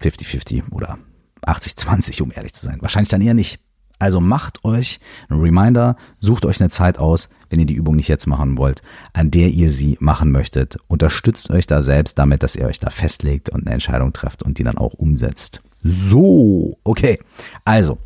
[0.02, 0.98] 50-50 oder
[1.46, 2.78] 80-20, um ehrlich zu sein.
[2.80, 3.60] Wahrscheinlich dann eher nicht.
[3.98, 8.08] Also macht euch einen Reminder, sucht euch eine Zeit aus, wenn ihr die Übung nicht
[8.08, 8.82] jetzt machen wollt,
[9.14, 10.76] an der ihr sie machen möchtet.
[10.86, 14.58] Unterstützt euch da selbst damit, dass ihr euch da festlegt und eine Entscheidung trefft und
[14.58, 15.62] die dann auch umsetzt.
[15.82, 17.18] So, okay.
[17.64, 17.98] Also,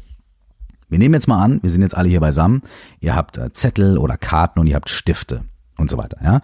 [0.90, 2.62] wir nehmen jetzt mal an, wir sind jetzt alle hier beisammen.
[3.00, 5.42] Ihr habt äh, Zettel oder Karten und ihr habt Stifte
[5.76, 6.40] und so weiter, ja.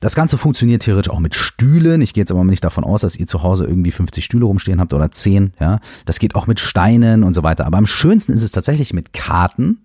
[0.00, 2.00] Das Ganze funktioniert theoretisch auch mit Stühlen.
[2.00, 4.80] Ich gehe jetzt aber nicht davon aus, dass ihr zu Hause irgendwie 50 Stühle rumstehen
[4.80, 5.52] habt oder 10.
[5.60, 7.66] Ja, das geht auch mit Steinen und so weiter.
[7.66, 9.84] Aber am schönsten ist es tatsächlich mit Karten,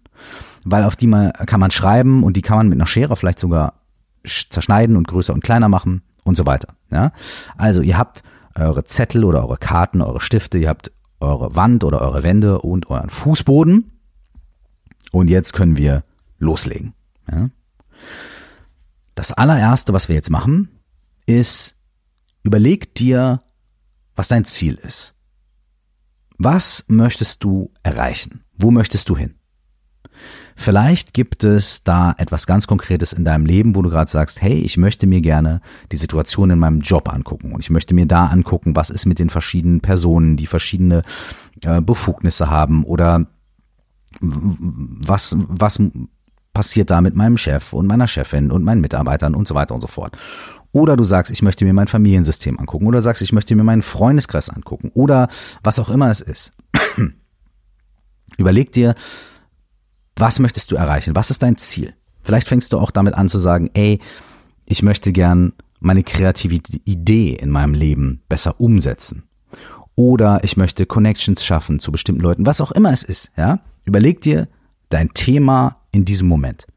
[0.63, 3.39] weil auf die man, kann man schreiben und die kann man mit einer Schere vielleicht
[3.39, 3.73] sogar
[4.23, 6.69] zerschneiden und größer und kleiner machen und so weiter.
[6.91, 7.11] Ja,
[7.57, 8.23] also ihr habt
[8.57, 12.89] eure Zettel oder eure Karten, eure Stifte, ihr habt eure Wand oder eure Wände und
[12.89, 13.91] euren Fußboden.
[15.11, 16.03] Und jetzt können wir
[16.37, 16.93] loslegen.
[17.31, 17.49] Ja?
[19.15, 20.69] Das allererste, was wir jetzt machen,
[21.25, 21.77] ist,
[22.43, 23.39] überleg dir,
[24.13, 25.15] was dein Ziel ist.
[26.37, 28.43] Was möchtest du erreichen?
[28.57, 29.35] Wo möchtest du hin?
[30.55, 34.53] Vielleicht gibt es da etwas ganz Konkretes in deinem Leben, wo du gerade sagst, hey,
[34.53, 38.27] ich möchte mir gerne die Situation in meinem Job angucken und ich möchte mir da
[38.27, 41.01] angucken, was ist mit den verschiedenen Personen, die verschiedene
[41.61, 43.27] äh, Befugnisse haben oder
[44.21, 45.81] was, was
[46.53, 49.81] passiert da mit meinem Chef und meiner Chefin und meinen Mitarbeitern und so weiter und
[49.81, 50.17] so fort.
[50.71, 52.87] Oder du sagst, ich möchte mir mein Familiensystem angucken.
[52.87, 54.91] Oder sagst, ich möchte mir meinen Freundeskreis angucken.
[54.93, 55.29] Oder
[55.63, 56.53] was auch immer es ist.
[58.37, 58.93] Überleg dir,
[60.15, 61.15] was möchtest du erreichen?
[61.15, 61.93] Was ist dein Ziel?
[62.23, 63.99] Vielleicht fängst du auch damit an zu sagen, ey,
[64.65, 69.23] ich möchte gern meine kreative Idee in meinem Leben besser umsetzen.
[69.95, 73.59] Oder ich möchte Connections schaffen zu bestimmten Leuten, was auch immer es ist, ja?
[73.85, 74.47] Überleg dir
[74.89, 76.67] dein Thema in diesem Moment.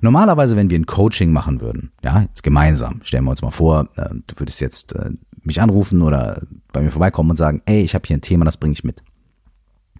[0.00, 3.88] Normalerweise, wenn wir ein Coaching machen würden, ja, jetzt gemeinsam, stellen wir uns mal vor,
[3.96, 5.10] äh, du würdest jetzt äh,
[5.42, 8.56] mich anrufen oder bei mir vorbeikommen und sagen, ey, ich habe hier ein Thema, das
[8.56, 9.02] bringe ich mit.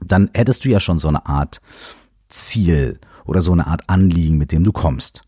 [0.00, 1.60] Dann hättest du ja schon so eine Art
[2.28, 5.22] Ziel oder so eine Art Anliegen, mit dem du kommst.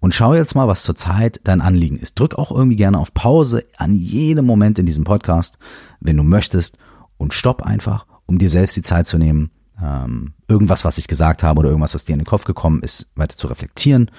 [0.00, 2.18] Und schau jetzt mal, was zurzeit dein Anliegen ist.
[2.18, 5.58] Drück auch irgendwie gerne auf Pause an jedem Moment in diesem Podcast,
[6.00, 6.78] wenn du möchtest,
[7.18, 9.50] und stopp einfach, um dir selbst die Zeit zu nehmen,
[9.82, 13.10] ähm, irgendwas, was ich gesagt habe oder irgendwas, was dir in den Kopf gekommen ist,
[13.14, 14.10] weiter zu reflektieren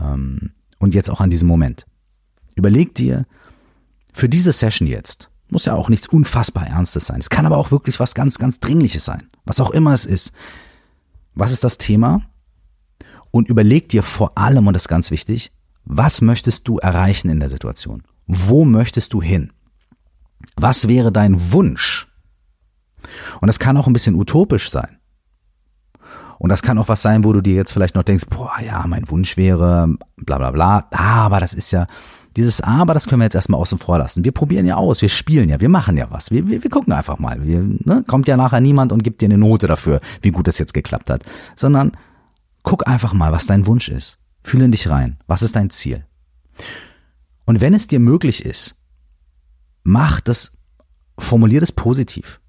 [0.00, 1.86] ähm, und jetzt auch an diesem Moment.
[2.54, 3.26] Überleg dir
[4.14, 7.20] für diese Session jetzt, muss ja auch nichts unfassbar Ernstes sein.
[7.20, 9.28] Es kann aber auch wirklich was ganz, ganz Dringliches sein.
[9.44, 10.32] Was auch immer es ist.
[11.36, 12.22] Was ist das Thema?
[13.30, 15.52] Und überleg dir vor allem, und das ist ganz wichtig,
[15.84, 18.02] was möchtest du erreichen in der Situation?
[18.26, 19.52] Wo möchtest du hin?
[20.56, 22.08] Was wäre dein Wunsch?
[23.40, 24.98] Und das kann auch ein bisschen utopisch sein.
[26.38, 28.86] Und das kann auch was sein, wo du dir jetzt vielleicht noch denkst, boah, ja,
[28.86, 31.86] mein Wunsch wäre, bla bla bla, aber das ist ja,
[32.36, 34.24] dieses Aber, das können wir jetzt erstmal außen vor lassen.
[34.24, 36.30] Wir probieren ja aus, wir spielen ja, wir machen ja was.
[36.30, 37.42] Wir, wir, wir gucken einfach mal.
[37.42, 40.58] Wir, ne, kommt ja nachher niemand und gibt dir eine Note dafür, wie gut das
[40.58, 41.22] jetzt geklappt hat.
[41.54, 41.92] Sondern
[42.62, 44.18] guck einfach mal, was dein Wunsch ist.
[44.42, 45.18] Fühle in dich rein.
[45.26, 46.04] Was ist dein Ziel?
[47.46, 48.76] Und wenn es dir möglich ist,
[49.82, 50.52] mach das,
[51.18, 52.40] formulier das positiv.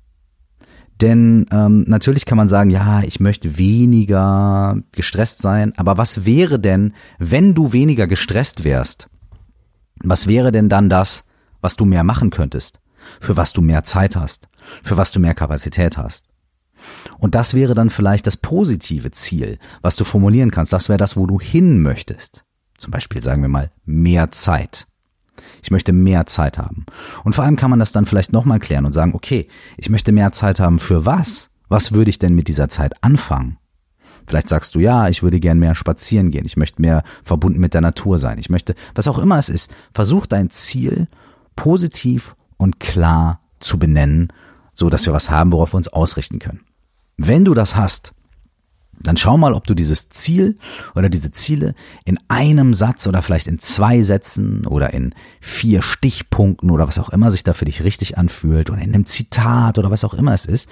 [1.01, 6.59] Denn ähm, natürlich kann man sagen, ja, ich möchte weniger gestresst sein, aber was wäre
[6.59, 9.07] denn, wenn du weniger gestresst wärst?
[10.03, 11.25] Was wäre denn dann das,
[11.61, 12.79] was du mehr machen könntest?
[13.19, 14.47] Für was du mehr Zeit hast?
[14.83, 16.25] Für was du mehr Kapazität hast?
[17.17, 20.73] Und das wäre dann vielleicht das positive Ziel, was du formulieren kannst.
[20.73, 22.43] Das wäre das, wo du hin möchtest.
[22.77, 24.87] Zum Beispiel sagen wir mal mehr Zeit.
[25.63, 26.85] Ich möchte mehr Zeit haben.
[27.23, 30.11] Und vor allem kann man das dann vielleicht nochmal klären und sagen, okay, ich möchte
[30.11, 31.49] mehr Zeit haben für was?
[31.67, 33.57] Was würde ich denn mit dieser Zeit anfangen?
[34.27, 36.45] Vielleicht sagst du, ja, ich würde gern mehr spazieren gehen.
[36.45, 38.37] Ich möchte mehr verbunden mit der Natur sein.
[38.39, 41.07] Ich möchte, was auch immer es ist, versuch dein Ziel
[41.55, 44.33] positiv und klar zu benennen,
[44.73, 46.59] so dass wir was haben, worauf wir uns ausrichten können.
[47.15, 48.13] Wenn du das hast,
[48.99, 50.57] dann schau mal, ob du dieses Ziel
[50.95, 56.69] oder diese Ziele in einem Satz oder vielleicht in zwei Sätzen oder in vier Stichpunkten
[56.69, 59.91] oder was auch immer sich da für dich richtig anfühlt oder in einem Zitat oder
[59.91, 60.67] was auch immer es ist,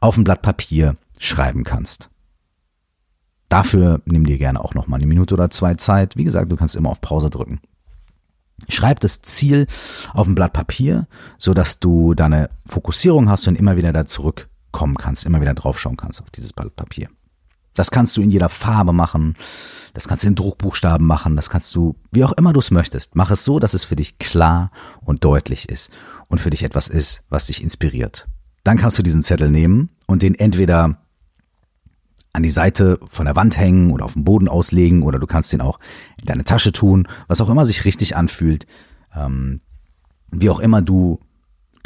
[0.00, 2.10] auf ein Blatt Papier schreiben kannst.
[3.54, 6.16] Dafür nimm dir gerne auch noch mal eine Minute oder zwei Zeit.
[6.16, 7.60] Wie gesagt, du kannst immer auf Pause drücken.
[8.68, 9.68] Schreib das Ziel
[10.12, 11.06] auf ein Blatt Papier,
[11.38, 15.96] so dass du deine Fokussierung hast und immer wieder da zurückkommen kannst, immer wieder draufschauen
[15.96, 17.06] kannst auf dieses Blatt Papier.
[17.74, 19.36] Das kannst du in jeder Farbe machen,
[19.92, 23.14] das kannst du in Druckbuchstaben machen, das kannst du, wie auch immer du es möchtest.
[23.14, 25.92] Mach es so, dass es für dich klar und deutlich ist
[26.26, 28.26] und für dich etwas ist, was dich inspiriert.
[28.64, 31.03] Dann kannst du diesen Zettel nehmen und den entweder
[32.34, 35.52] an die Seite von der Wand hängen oder auf dem Boden auslegen oder du kannst
[35.52, 35.78] den auch
[36.20, 38.66] in deine Tasche tun, was auch immer sich richtig anfühlt,
[39.14, 39.60] ähm,
[40.30, 41.20] wie auch immer du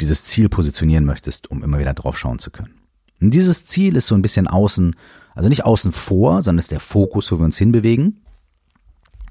[0.01, 2.73] dieses Ziel positionieren möchtest, um immer wieder drauf schauen zu können.
[3.21, 4.95] Und dieses Ziel ist so ein bisschen außen,
[5.35, 8.23] also nicht außen vor, sondern ist der Fokus, wo wir uns hinbewegen.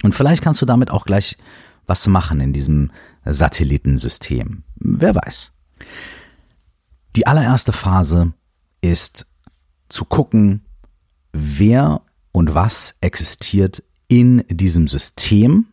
[0.04, 1.36] Und vielleicht kannst du damit auch gleich
[1.86, 2.92] was machen in diesem
[3.24, 4.62] Satellitensystem.
[4.76, 5.52] Wer weiß.
[7.16, 8.34] Die allererste Phase
[8.80, 9.26] ist
[9.88, 10.62] zu gucken,
[11.40, 15.66] wer und was existiert in diesem System,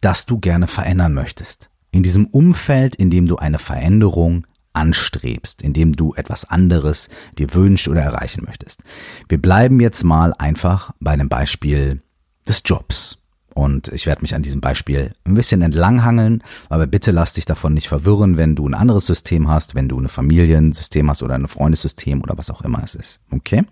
[0.00, 1.70] das du gerne verändern möchtest.
[1.90, 7.54] In diesem Umfeld, in dem du eine Veränderung anstrebst, in dem du etwas anderes dir
[7.54, 8.82] wünschst oder erreichen möchtest.
[9.28, 12.02] Wir bleiben jetzt mal einfach bei einem Beispiel
[12.46, 13.18] des Jobs.
[13.54, 17.72] Und ich werde mich an diesem Beispiel ein bisschen entlanghangeln, aber bitte lass dich davon
[17.72, 21.46] nicht verwirren, wenn du ein anderes System hast, wenn du ein Familiensystem hast oder ein
[21.46, 23.20] Freundessystem oder was auch immer es ist.
[23.30, 23.62] Okay?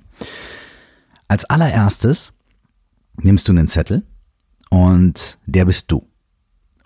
[1.32, 2.34] Als allererstes
[3.16, 4.02] nimmst du einen Zettel
[4.68, 6.06] und der bist du.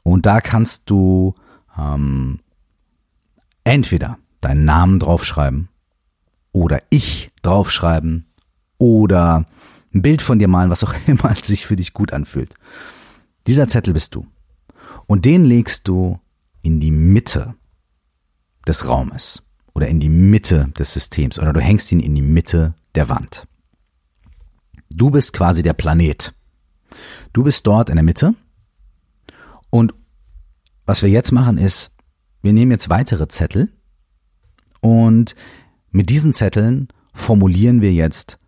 [0.04, 1.34] Und da kannst du
[1.76, 2.38] ähm,
[3.64, 5.68] entweder deinen Namen draufschreiben
[6.52, 8.26] oder ich draufschreiben
[8.78, 9.46] oder
[9.92, 12.54] ein Bild von dir malen, was auch immer sich für dich gut anfühlt.
[13.48, 14.28] Dieser Zettel bist du.
[15.08, 16.20] Und den legst du
[16.62, 17.56] in die Mitte
[18.64, 19.42] des Raumes
[19.74, 23.48] oder in die Mitte des Systems oder du hängst ihn in die Mitte der Wand.
[24.96, 26.32] Du bist quasi der Planet.
[27.34, 28.34] Du bist dort in der Mitte.
[29.68, 29.92] Und
[30.86, 31.94] was wir jetzt machen ist,
[32.40, 33.68] wir nehmen jetzt weitere Zettel
[34.80, 35.36] und
[35.90, 38.38] mit diesen Zetteln formulieren wir jetzt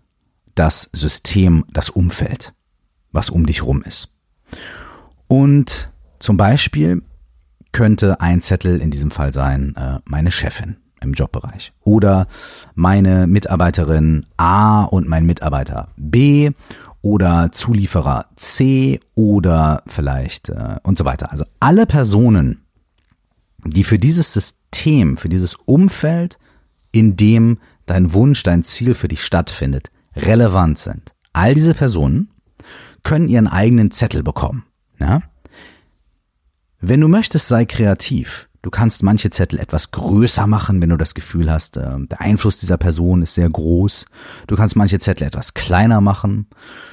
[0.55, 2.55] das System, das Umfeld,
[3.13, 4.17] was um dich rum ist.
[5.27, 7.03] Und zum Beispiel
[7.73, 11.73] könnte ein Zettel in diesem Fall sein, äh, meine Chefin im Jobbereich.
[11.83, 12.27] Oder
[12.75, 16.51] meine Mitarbeiterin A und mein Mitarbeiter B
[17.03, 21.31] oder Zulieferer C oder vielleicht äh, und so weiter.
[21.31, 22.65] Also alle Personen,
[23.65, 26.39] die für dieses System, für dieses Umfeld,
[26.93, 31.15] in dem dein Wunsch, dein Ziel für dich stattfindet, relevant sind.
[31.33, 32.31] All diese Personen
[33.03, 34.65] können ihren eigenen Zettel bekommen.
[35.01, 35.23] Ja?
[36.81, 38.48] Wenn du möchtest, sei kreativ.
[38.69, 42.59] Du kannst manche Zettel etwas größer machen, wenn du das Gefühl hast, äh, der Einfluss
[42.59, 44.05] dieser Person ist sehr groß.
[44.47, 46.49] Du kannst manche Zettel etwas kleiner machen.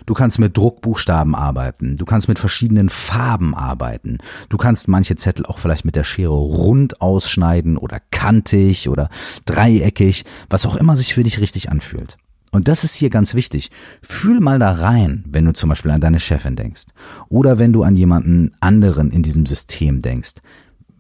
[0.06, 1.98] Du kannst mit Druckbuchstaben arbeiten.
[1.98, 4.20] Du kannst mit verschiedenen Farben arbeiten.
[4.48, 9.10] Du kannst manche Zettel auch vielleicht mit der Schere rund ausschneiden oder kantig oder
[9.44, 12.16] dreieckig, was auch immer sich für dich richtig anfühlt.
[12.54, 13.70] Und das ist hier ganz wichtig.
[14.02, 16.86] Fühl mal da rein, wenn du zum Beispiel an deine Chefin denkst
[17.28, 20.36] oder wenn du an jemanden anderen in diesem System denkst.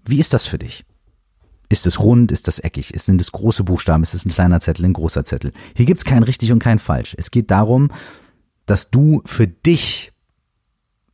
[0.05, 0.85] Wie ist das für dich?
[1.69, 2.31] Ist es rund?
[2.31, 2.93] Ist das eckig?
[2.95, 4.03] Sind es große Buchstaben?
[4.03, 5.51] Ist es ein kleiner Zettel, ein großer Zettel?
[5.75, 7.15] Hier gibt's kein richtig und kein falsch.
[7.17, 7.89] Es geht darum,
[8.65, 10.11] dass du für dich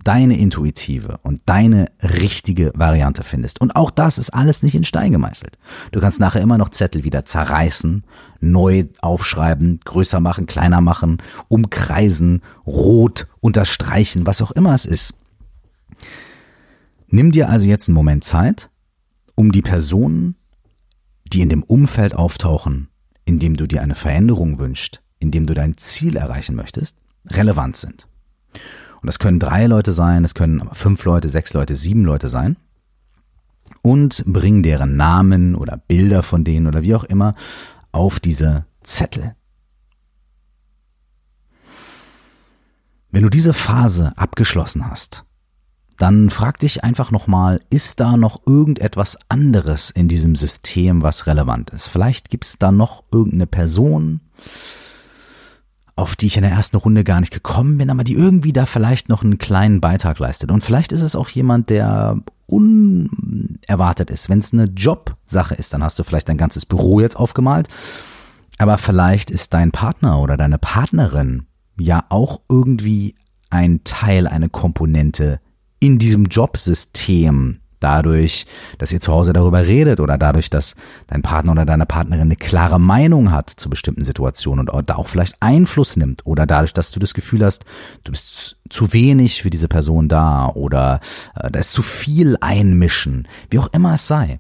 [0.04, 3.62] deine intuitive und deine richtige Variante findest.
[3.62, 5.58] Und auch das ist alles nicht in Stein gemeißelt.
[5.92, 8.04] Du kannst nachher immer noch Zettel wieder zerreißen,
[8.40, 15.14] neu aufschreiben, größer machen, kleiner machen, umkreisen, rot unterstreichen, was auch immer es ist.
[17.08, 18.71] Nimm dir also jetzt einen Moment Zeit
[19.42, 20.36] um die Personen,
[21.26, 22.90] die in dem Umfeld auftauchen,
[23.26, 27.76] in dem du dir eine Veränderung wünschst, in dem du dein Ziel erreichen möchtest, relevant
[27.76, 28.08] sind.
[29.02, 32.56] Und das können drei Leute sein, es können fünf Leute, sechs Leute, sieben Leute sein.
[33.82, 37.34] Und bring deren Namen oder Bilder von denen oder wie auch immer
[37.92, 39.36] auf diese Zettel.
[43.10, 45.26] Wenn du diese Phase abgeschlossen hast,
[46.02, 51.70] dann frag dich einfach nochmal, ist da noch irgendetwas anderes in diesem System, was relevant
[51.70, 51.88] ist?
[51.88, 54.22] Vielleicht gibt es da noch irgendeine Person,
[55.96, 58.66] auf die ich in der ersten Runde gar nicht gekommen bin, aber die irgendwie da
[58.66, 60.50] vielleicht noch einen kleinen Beitrag leistet.
[60.50, 64.28] Und vielleicht ist es auch jemand, der unerwartet ist.
[64.28, 67.68] Wenn es eine Jobsache ist, dann hast du vielleicht dein ganzes Büro jetzt aufgemalt,
[68.58, 71.46] aber vielleicht ist dein Partner oder deine Partnerin
[71.78, 73.16] ja auch irgendwie
[73.52, 75.40] ein Teil, eine Komponente
[75.82, 78.46] in diesem Jobsystem, Dadurch,
[78.78, 80.76] dass ihr zu Hause darüber redet oder dadurch, dass
[81.08, 85.08] dein Partner oder deine Partnerin eine klare Meinung hat zu bestimmten Situationen und da auch
[85.08, 87.66] vielleicht Einfluss nimmt oder dadurch, dass du das Gefühl hast,
[88.04, 91.00] du bist zu wenig für diese Person da oder
[91.36, 94.40] äh, da ist zu viel einmischen, wie auch immer es sei.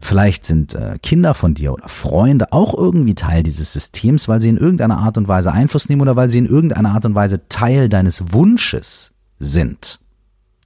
[0.00, 4.48] Vielleicht sind äh, Kinder von dir oder Freunde auch irgendwie Teil dieses Systems, weil sie
[4.48, 7.46] in irgendeiner Art und Weise Einfluss nehmen oder weil sie in irgendeiner Art und Weise
[7.50, 9.98] Teil deines Wunsches sind.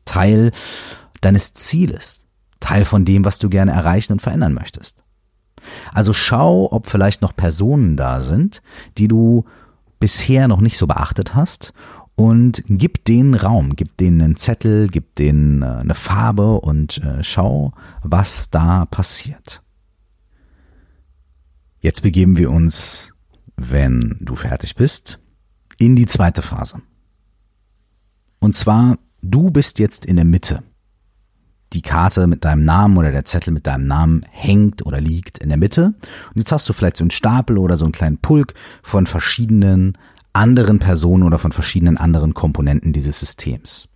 [0.08, 0.52] Teil
[1.20, 2.20] deines Zieles.
[2.60, 5.04] Teil von dem, was du gerne erreichen und verändern möchtest.
[5.92, 8.62] Also schau, ob vielleicht noch Personen da sind,
[8.96, 9.44] die du
[10.00, 11.72] bisher noch nicht so beachtet hast
[12.14, 17.22] und gib denen Raum, gib denen einen Zettel, gib denen äh, eine Farbe und äh,
[17.22, 19.62] schau, was da passiert.
[21.80, 23.12] Jetzt begeben wir uns,
[23.56, 25.20] wenn du fertig bist,
[25.78, 26.82] in die zweite Phase.
[28.40, 30.62] Und zwar, du bist jetzt in der Mitte.
[31.74, 35.50] Die Karte mit deinem Namen oder der Zettel mit deinem Namen hängt oder liegt in
[35.50, 35.94] der Mitte.
[36.28, 39.98] Und jetzt hast du vielleicht so einen Stapel oder so einen kleinen Pulk von verschiedenen
[40.32, 43.88] anderen Personen oder von verschiedenen anderen Komponenten dieses Systems.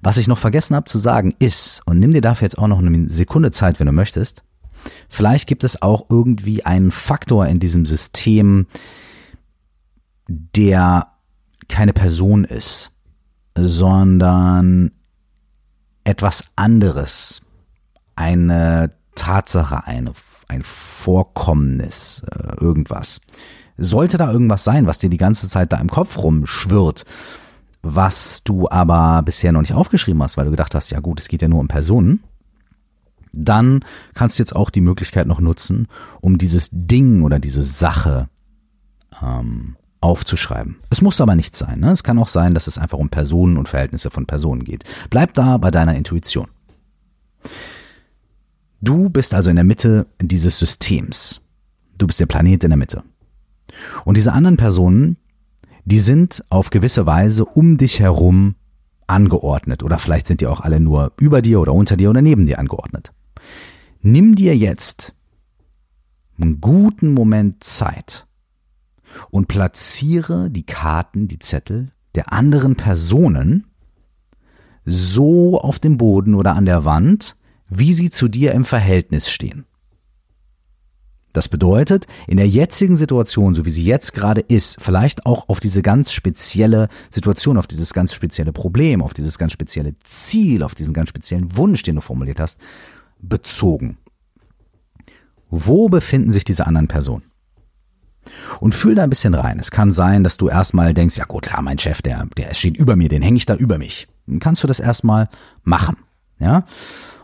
[0.00, 2.78] Was ich noch vergessen habe zu sagen ist, und nimm dir dafür jetzt auch noch
[2.78, 4.44] eine Sekunde Zeit, wenn du möchtest,
[5.08, 8.66] vielleicht gibt es auch irgendwie einen Faktor in diesem System,
[10.28, 11.08] der
[11.68, 12.92] keine Person ist,
[13.66, 14.92] sondern
[16.04, 17.42] etwas anderes,
[18.16, 20.12] eine Tatsache, eine,
[20.48, 23.20] ein Vorkommnis, äh, irgendwas.
[23.76, 27.04] Sollte da irgendwas sein, was dir die ganze Zeit da im Kopf rumschwirrt,
[27.82, 31.28] was du aber bisher noch nicht aufgeschrieben hast, weil du gedacht hast, ja gut, es
[31.28, 32.24] geht ja nur um Personen,
[33.32, 35.86] dann kannst du jetzt auch die Möglichkeit noch nutzen,
[36.20, 38.28] um dieses Ding oder diese Sache
[39.22, 40.76] ähm, aufzuschreiben.
[40.90, 41.80] Es muss aber nicht sein.
[41.80, 41.90] Ne?
[41.90, 44.84] Es kann auch sein, dass es einfach um Personen und Verhältnisse von Personen geht.
[45.10, 46.48] Bleib da bei deiner Intuition.
[48.80, 51.40] Du bist also in der Mitte dieses Systems.
[51.96, 53.02] Du bist der Planet in der Mitte.
[54.04, 55.16] Und diese anderen Personen,
[55.84, 58.54] die sind auf gewisse Weise um dich herum
[59.08, 62.46] angeordnet oder vielleicht sind die auch alle nur über dir oder unter dir oder neben
[62.46, 63.12] dir angeordnet.
[64.00, 65.14] Nimm dir jetzt
[66.38, 68.27] einen guten Moment Zeit
[69.30, 73.66] und platziere die Karten, die Zettel der anderen Personen
[74.84, 77.36] so auf dem Boden oder an der Wand,
[77.68, 79.66] wie sie zu dir im Verhältnis stehen.
[81.32, 85.60] Das bedeutet, in der jetzigen Situation, so wie sie jetzt gerade ist, vielleicht auch auf
[85.60, 90.74] diese ganz spezielle Situation, auf dieses ganz spezielle Problem, auf dieses ganz spezielle Ziel, auf
[90.74, 92.58] diesen ganz speziellen Wunsch, den du formuliert hast,
[93.20, 93.98] bezogen.
[95.50, 97.27] Wo befinden sich diese anderen Personen?
[98.60, 99.58] Und fühl da ein bisschen rein.
[99.58, 102.76] Es kann sein, dass du erstmal denkst, ja gut, klar, mein Chef, der, der steht
[102.76, 104.08] über mir, den hänge ich da über mich.
[104.26, 105.28] Dann kannst du das erstmal
[105.62, 105.96] machen.
[106.38, 106.64] Ja?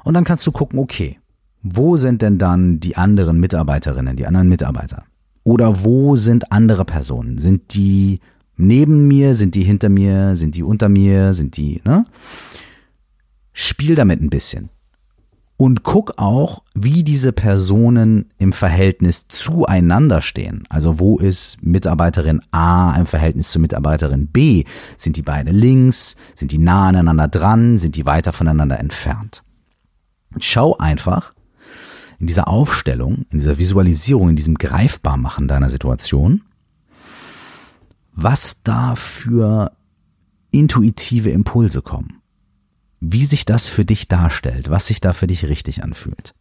[0.05, 1.19] Und dann kannst du gucken, okay,
[1.63, 5.05] wo sind denn dann die anderen Mitarbeiterinnen, die anderen Mitarbeiter?
[5.45, 7.39] Oder wo sind andere Personen?
[7.39, 8.21] Sind die
[8.57, 9.35] neben mir?
[9.35, 10.37] Sind die hinter mir?
[10.37, 11.33] Sind die unter mir?
[11.33, 12.05] Sind die, ne?
[13.53, 14.71] Spiel damit ein bisschen.
[15.57, 20.65] Und guck auch, wie diese Personen im Verhältnis zueinander stehen.
[20.69, 24.65] Also wo ist Mitarbeiterin A im Verhältnis zu Mitarbeiterin B?
[24.97, 26.17] Sind die beide links?
[26.35, 27.79] Sind die nah aneinander dran?
[27.79, 29.45] Sind die weiter voneinander entfernt?
[30.41, 31.35] Schau einfach,
[32.19, 36.43] in dieser Aufstellung, in dieser Visualisierung, in diesem Greifbarmachen deiner Situation,
[38.13, 39.73] was da für
[40.51, 42.23] intuitive Impulse kommen.
[43.07, 46.35] Wie sich das für dich darstellt, was sich da für dich richtig anfühlt.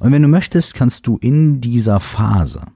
[0.00, 2.66] Und wenn du möchtest, kannst du in dieser Phase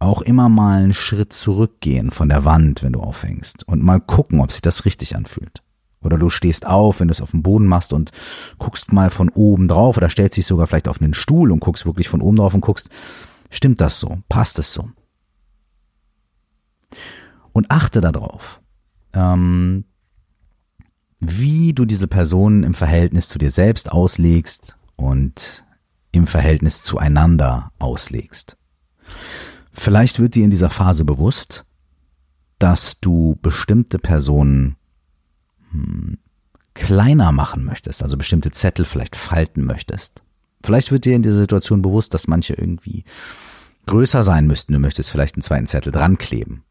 [0.00, 4.40] auch immer mal einen Schritt zurückgehen von der Wand, wenn du aufhängst und mal gucken,
[4.40, 5.62] ob sich das richtig anfühlt.
[6.02, 8.10] Oder du stehst auf, wenn du es auf dem Boden machst und
[8.58, 11.86] guckst mal von oben drauf oder stellst dich sogar vielleicht auf einen Stuhl und guckst
[11.86, 12.90] wirklich von oben drauf und guckst,
[13.50, 14.18] stimmt das so?
[14.28, 14.90] Passt es so?
[17.52, 18.60] Und achte darauf,
[19.12, 19.84] ähm,
[21.24, 25.64] wie du diese Person im Verhältnis zu dir selbst auslegst und
[26.10, 28.56] im Verhältnis zueinander auslegst.
[29.72, 31.64] Vielleicht wird dir in dieser Phase bewusst,
[32.58, 34.76] dass du bestimmte Personen
[36.74, 40.22] kleiner machen möchtest, also bestimmte Zettel vielleicht falten möchtest.
[40.64, 43.04] Vielleicht wird dir in dieser Situation bewusst, dass manche irgendwie
[43.86, 44.72] größer sein müssten.
[44.72, 46.64] Du möchtest vielleicht einen zweiten Zettel dran kleben.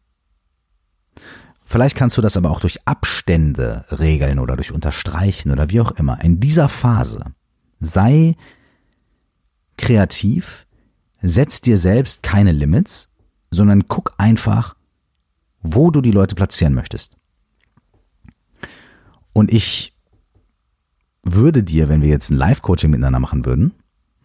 [1.71, 5.91] Vielleicht kannst du das aber auch durch Abstände regeln oder durch Unterstreichen oder wie auch
[5.91, 6.21] immer.
[6.21, 7.23] In dieser Phase
[7.79, 8.35] sei
[9.77, 10.67] kreativ,
[11.21, 13.07] setz dir selbst keine Limits,
[13.51, 14.75] sondern guck einfach,
[15.61, 17.15] wo du die Leute platzieren möchtest.
[19.31, 19.95] Und ich
[21.23, 23.71] würde dir, wenn wir jetzt ein Live-Coaching miteinander machen würden,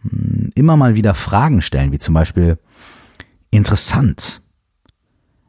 [0.00, 2.58] hm, immer mal wieder Fragen stellen, wie zum Beispiel,
[3.52, 4.42] interessant.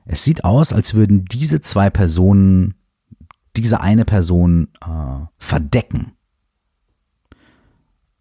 [0.10, 2.76] Es sieht aus, als würden diese zwei Personen
[3.58, 6.14] diese eine Person äh, verdecken.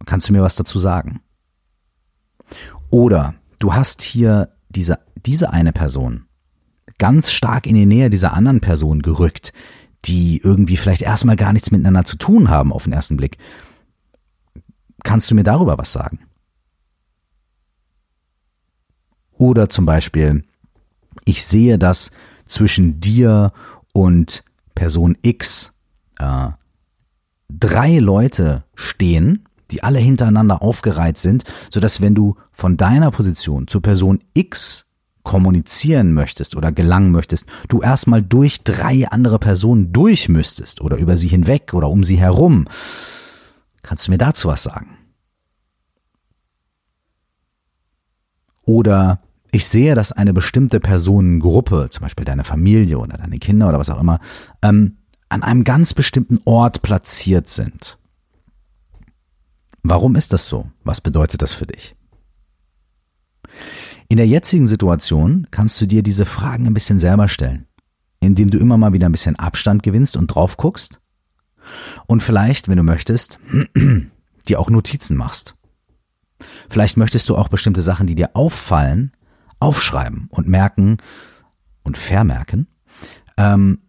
[0.05, 1.21] Kannst du mir was dazu sagen?
[2.91, 6.27] Oder du hast hier diese, diese eine Person
[6.99, 9.53] ganz stark in die Nähe dieser anderen Person gerückt,
[10.05, 13.39] die irgendwie vielleicht erstmal gar nichts miteinander zu tun haben auf den ersten Blick.
[15.05, 16.21] Kannst du mir darüber was sagen?
[19.33, 20.45] Oder zum Beispiel,
[21.25, 22.11] ich sehe, dass
[22.47, 23.53] zwischen dir
[23.93, 24.45] und
[24.75, 25.73] Person X
[26.19, 26.49] äh,
[27.49, 33.67] drei Leute stehen, die alle hintereinander aufgereiht sind, so dass wenn du von deiner Position
[33.67, 34.87] zur Person X
[35.23, 41.17] kommunizieren möchtest oder gelangen möchtest, du erstmal durch drei andere Personen durch müsstest oder über
[41.17, 42.67] sie hinweg oder um sie herum.
[43.83, 44.99] Kannst du mir dazu was sagen?
[48.63, 49.21] Oder
[49.53, 53.91] ich sehe, dass eine bestimmte Personengruppe, zum Beispiel deine Familie oder deine Kinder oder was
[53.91, 54.21] auch immer,
[54.63, 57.99] ähm, an einem ganz bestimmten Ort platziert sind.
[59.83, 60.71] Warum ist das so?
[60.85, 61.95] Was bedeutet das für dich?
[64.09, 67.67] In der jetzigen Situation kannst du dir diese Fragen ein bisschen selber stellen,
[68.21, 71.01] indem du immer mal wieder ein bisschen Abstand gewinnst und drauf guckst
[72.07, 73.39] und vielleicht, wenn du möchtest,
[74.49, 75.55] dir auch Notizen machst.
[76.69, 79.13] Vielleicht möchtest du auch bestimmte Sachen, die dir auffallen,
[79.61, 80.99] aufschreiben und merken
[81.83, 82.67] und vermerken.
[83.37, 83.81] Ähm,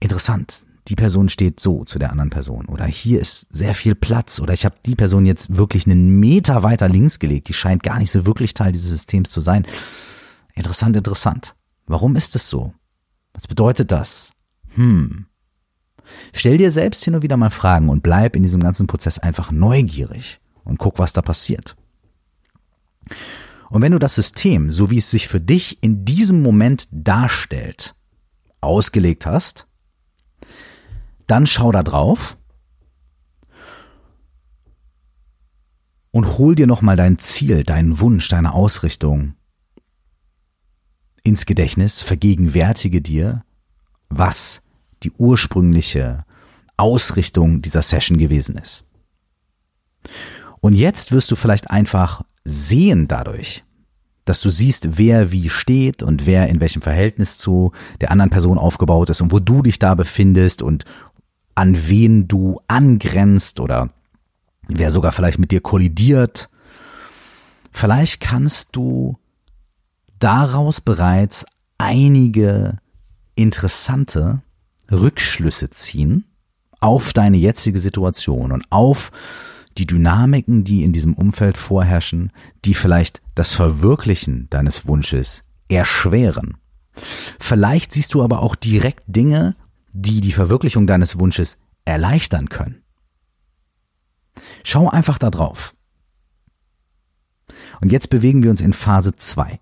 [0.00, 4.40] interessant, die Person steht so zu der anderen Person oder hier ist sehr viel Platz
[4.40, 7.98] oder ich habe die Person jetzt wirklich einen Meter weiter links gelegt, die scheint gar
[7.98, 9.66] nicht so wirklich Teil dieses Systems zu sein.
[10.54, 11.54] Interessant, interessant.
[11.86, 12.74] Warum ist es so?
[13.32, 14.32] Was bedeutet das?
[14.74, 15.26] Hm.
[16.32, 19.50] Stell dir selbst hin und wieder mal Fragen und bleib in diesem ganzen Prozess einfach
[19.50, 21.76] neugierig und guck, was da passiert.
[23.74, 27.96] Und wenn du das System, so wie es sich für dich in diesem Moment darstellt,
[28.60, 29.66] ausgelegt hast,
[31.26, 32.38] dann schau da drauf
[36.12, 39.34] und hol dir nochmal dein Ziel, deinen Wunsch, deine Ausrichtung
[41.24, 43.44] ins Gedächtnis, vergegenwärtige dir,
[44.08, 44.62] was
[45.02, 46.24] die ursprüngliche
[46.76, 48.86] Ausrichtung dieser Session gewesen ist.
[50.60, 53.64] Und jetzt wirst du vielleicht einfach sehen dadurch,
[54.24, 58.58] dass du siehst, wer wie steht und wer in welchem Verhältnis zu der anderen Person
[58.58, 60.84] aufgebaut ist und wo du dich da befindest und
[61.54, 63.90] an wen du angrenzt oder
[64.66, 66.48] wer sogar vielleicht mit dir kollidiert.
[67.70, 69.18] Vielleicht kannst du
[70.18, 71.44] daraus bereits
[71.78, 72.78] einige
[73.34, 74.42] interessante
[74.90, 76.24] Rückschlüsse ziehen
[76.80, 79.10] auf deine jetzige Situation und auf
[79.78, 82.32] die Dynamiken, die in diesem Umfeld vorherrschen,
[82.64, 86.56] die vielleicht das Verwirklichen deines Wunsches erschweren.
[87.40, 89.56] Vielleicht siehst du aber auch direkt Dinge,
[89.92, 92.82] die die Verwirklichung deines Wunsches erleichtern können.
[94.62, 95.74] Schau einfach da drauf.
[97.80, 99.58] Und jetzt bewegen wir uns in Phase 2.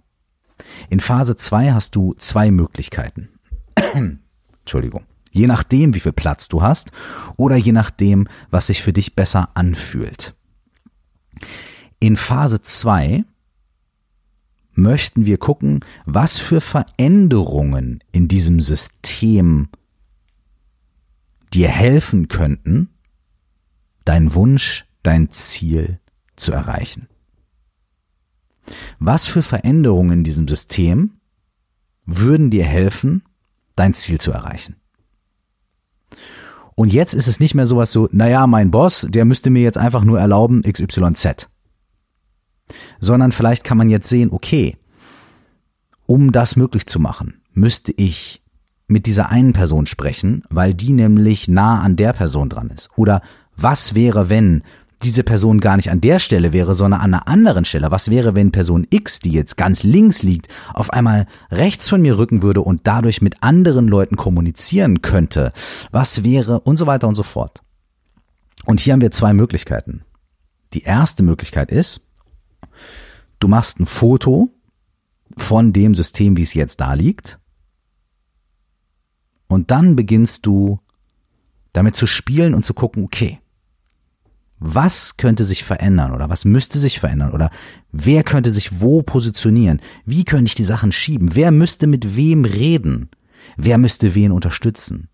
[0.91, 3.29] In Phase 2 hast du zwei Möglichkeiten.
[4.61, 5.05] Entschuldigung.
[5.33, 6.93] Je nachdem, wie viel Platz du hast
[7.37, 10.35] oder je nachdem, was sich für dich besser anfühlt.
[11.99, 13.25] In Phase 2
[14.75, 19.69] möchten wir gucken, was für Veränderungen in diesem System
[21.53, 22.91] dir helfen könnten,
[24.05, 25.99] dein Wunsch, dein Ziel
[26.37, 27.09] zu erreichen.
[28.99, 31.21] Was für Veränderungen in diesem System
[32.05, 33.23] würden dir helfen,
[33.77, 34.77] dein Ziel zu erreichen?
[36.75, 39.79] Und jetzt ist es nicht mehr sowas so, naja, mein Boss, der müsste mir jetzt
[39.79, 41.49] einfach nur erlauben XYZ.
[42.99, 44.77] Sondern vielleicht kann man jetzt sehen, okay,
[46.07, 48.43] um das möglich zu machen, müsste ich
[48.87, 52.91] mit dieser einen Person sprechen, weil die nämlich nah an der Person dran ist?
[52.97, 53.23] Oder
[53.57, 54.63] was wäre, wenn
[55.03, 57.91] diese Person gar nicht an der Stelle wäre, sondern an einer anderen Stelle?
[57.91, 62.19] Was wäre, wenn Person X, die jetzt ganz links liegt, auf einmal rechts von mir
[62.19, 65.53] rücken würde und dadurch mit anderen Leuten kommunizieren könnte?
[65.91, 67.63] Was wäre und so weiter und so fort.
[68.65, 70.05] Und hier haben wir zwei Möglichkeiten.
[70.73, 72.07] Die erste Möglichkeit ist,
[73.41, 74.51] du machst ein Foto
[75.37, 77.39] von dem System, wie es jetzt da liegt,
[79.53, 80.81] und dann beginnst du
[81.75, 83.39] damit zu spielen und zu gucken, okay,
[84.65, 87.51] was könnte sich verändern oder was müsste sich verändern oder
[87.91, 89.81] wer könnte sich wo positionieren?
[90.05, 91.35] Wie könnte ich die Sachen schieben?
[91.35, 93.11] Wer müsste mit wem reden?
[93.57, 95.09] Wer müsste wen unterstützen?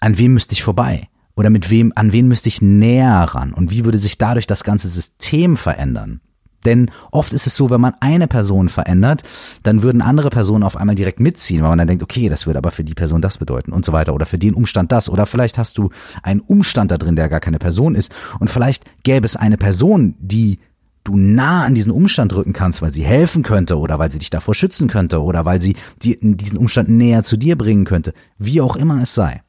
[0.00, 1.08] An wem müsste ich vorbei?
[1.34, 3.54] Oder mit wem, an wen müsste ich näher ran?
[3.54, 6.20] Und wie würde sich dadurch das ganze System verändern?
[6.64, 9.22] Denn oft ist es so, wenn man eine Person verändert,
[9.62, 12.58] dann würden andere Personen auf einmal direkt mitziehen, weil man dann denkt, okay, das würde
[12.58, 15.26] aber für die Person das bedeuten und so weiter oder für den Umstand das oder
[15.26, 15.90] vielleicht hast du
[16.22, 20.14] einen Umstand da drin, der gar keine Person ist und vielleicht gäbe es eine Person,
[20.18, 20.58] die
[21.04, 24.30] du nah an diesen Umstand rücken kannst, weil sie helfen könnte oder weil sie dich
[24.30, 28.76] davor schützen könnte oder weil sie diesen Umstand näher zu dir bringen könnte, wie auch
[28.76, 29.42] immer es sei.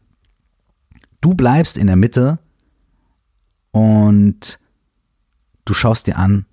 [1.22, 2.40] Du bleibst in der Mitte
[3.72, 4.60] und
[5.66, 6.46] du schaust dir an,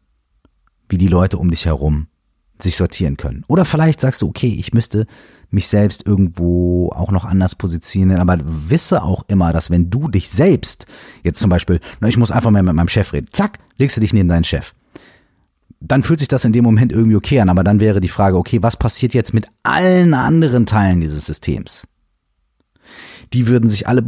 [0.91, 2.07] wie die Leute um dich herum
[2.62, 3.43] sich sortieren können.
[3.49, 5.07] Oder vielleicht sagst du, okay, ich müsste
[5.51, 10.28] mich selbst irgendwo auch noch anders positionieren, aber wisse auch immer, dass wenn du dich
[10.28, 10.86] selbst,
[11.22, 14.01] jetzt zum Beispiel, na, ich muss einfach mal mit meinem Chef reden, zack, legst du
[14.01, 14.74] dich neben deinen Chef.
[15.80, 18.36] Dann fühlt sich das in dem Moment irgendwie okay an, aber dann wäre die Frage,
[18.36, 21.88] okay, was passiert jetzt mit allen anderen Teilen dieses Systems?
[23.33, 24.03] Die würden sich alle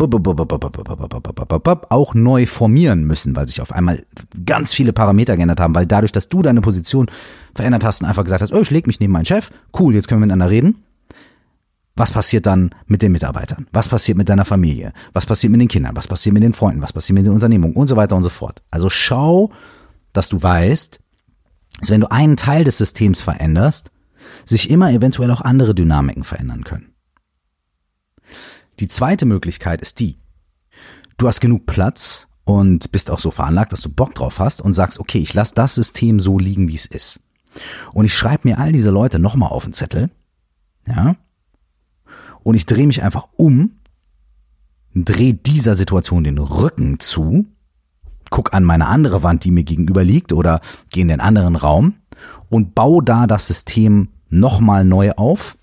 [1.89, 4.05] auch neu formieren müssen, weil sich auf einmal
[4.45, 7.09] ganz viele Parameter geändert haben, weil dadurch, dass du deine Position
[7.55, 10.09] verändert hast und einfach gesagt hast, oh, ich leg mich neben meinen Chef, cool, jetzt
[10.09, 10.83] können wir miteinander reden.
[11.95, 13.66] Was passiert dann mit den Mitarbeitern?
[13.70, 14.93] Was passiert mit deiner Familie?
[15.12, 15.95] Was passiert mit den Kindern?
[15.95, 16.83] Was passiert mit den Freunden?
[16.83, 17.77] Was passiert mit den Unternehmungen?
[17.77, 18.62] Und so weiter und so fort.
[18.70, 19.51] Also schau,
[20.14, 21.01] dass du weißt,
[21.81, 23.91] dass wenn du einen Teil des Systems veränderst,
[24.47, 26.91] sich immer eventuell auch andere Dynamiken verändern können.
[28.81, 30.18] Die zweite Möglichkeit ist die,
[31.18, 34.73] du hast genug Platz und bist auch so veranlagt, dass du Bock drauf hast und
[34.73, 37.20] sagst, okay, ich lasse das System so liegen, wie es ist.
[37.93, 40.11] Und ich schreibe mir all diese Leute nochmal auf den Zettel,
[40.87, 41.16] ja,
[42.43, 43.79] und ich drehe mich einfach um,
[44.95, 47.47] drehe dieser Situation den Rücken zu,
[48.31, 50.61] guck an meine andere Wand, die mir gegenüber liegt, oder
[50.91, 51.95] gehe in den anderen Raum
[52.49, 55.57] und baue da das System nochmal neu auf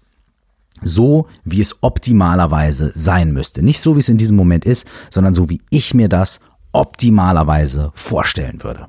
[0.81, 3.63] so, wie es optimalerweise sein müsste.
[3.63, 6.39] Nicht so, wie es in diesem Moment ist, sondern so, wie ich mir das
[6.71, 8.87] optimalerweise vorstellen würde.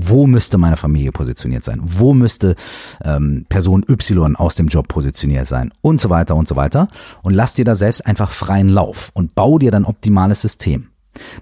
[0.00, 1.80] Wo müsste meine Familie positioniert sein?
[1.82, 2.54] Wo müsste
[3.02, 5.72] ähm, Person Y aus dem Job positioniert sein?
[5.80, 6.88] Und so weiter und so weiter.
[7.22, 10.90] Und lass dir da selbst einfach freien Lauf und bau dir dann optimales System.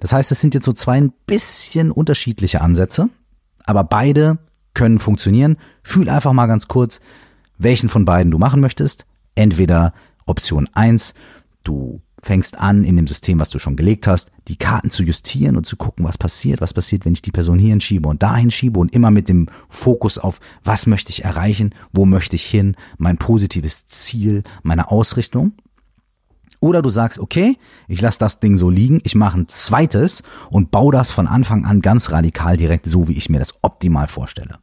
[0.00, 3.10] Das heißt, es sind jetzt so zwei ein bisschen unterschiedliche Ansätze,
[3.66, 4.38] aber beide
[4.72, 5.56] können funktionieren.
[5.82, 7.00] Fühl einfach mal ganz kurz,
[7.58, 9.06] welchen von beiden du machen möchtest.
[9.36, 9.94] Entweder
[10.26, 11.14] Option 1,
[11.62, 15.56] du fängst an, in dem System, was du schon gelegt hast, die Karten zu justieren
[15.56, 18.50] und zu gucken, was passiert, was passiert, wenn ich die Person hierhin schiebe und dahin
[18.50, 22.74] schiebe und immer mit dem Fokus auf, was möchte ich erreichen, wo möchte ich hin,
[22.98, 25.52] mein positives Ziel, meine Ausrichtung.
[26.58, 27.56] Oder du sagst, okay,
[27.86, 31.66] ich lasse das Ding so liegen, ich mache ein zweites und baue das von Anfang
[31.66, 34.58] an ganz radikal direkt so, wie ich mir das optimal vorstelle.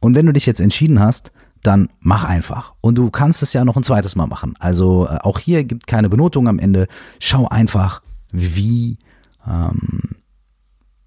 [0.00, 1.32] Und wenn du dich jetzt entschieden hast,
[1.66, 2.74] dann mach einfach.
[2.80, 4.54] Und du kannst es ja noch ein zweites Mal machen.
[4.58, 6.86] Also äh, auch hier gibt keine Benotung am Ende.
[7.18, 8.98] Schau einfach, wie,
[9.46, 10.16] ähm,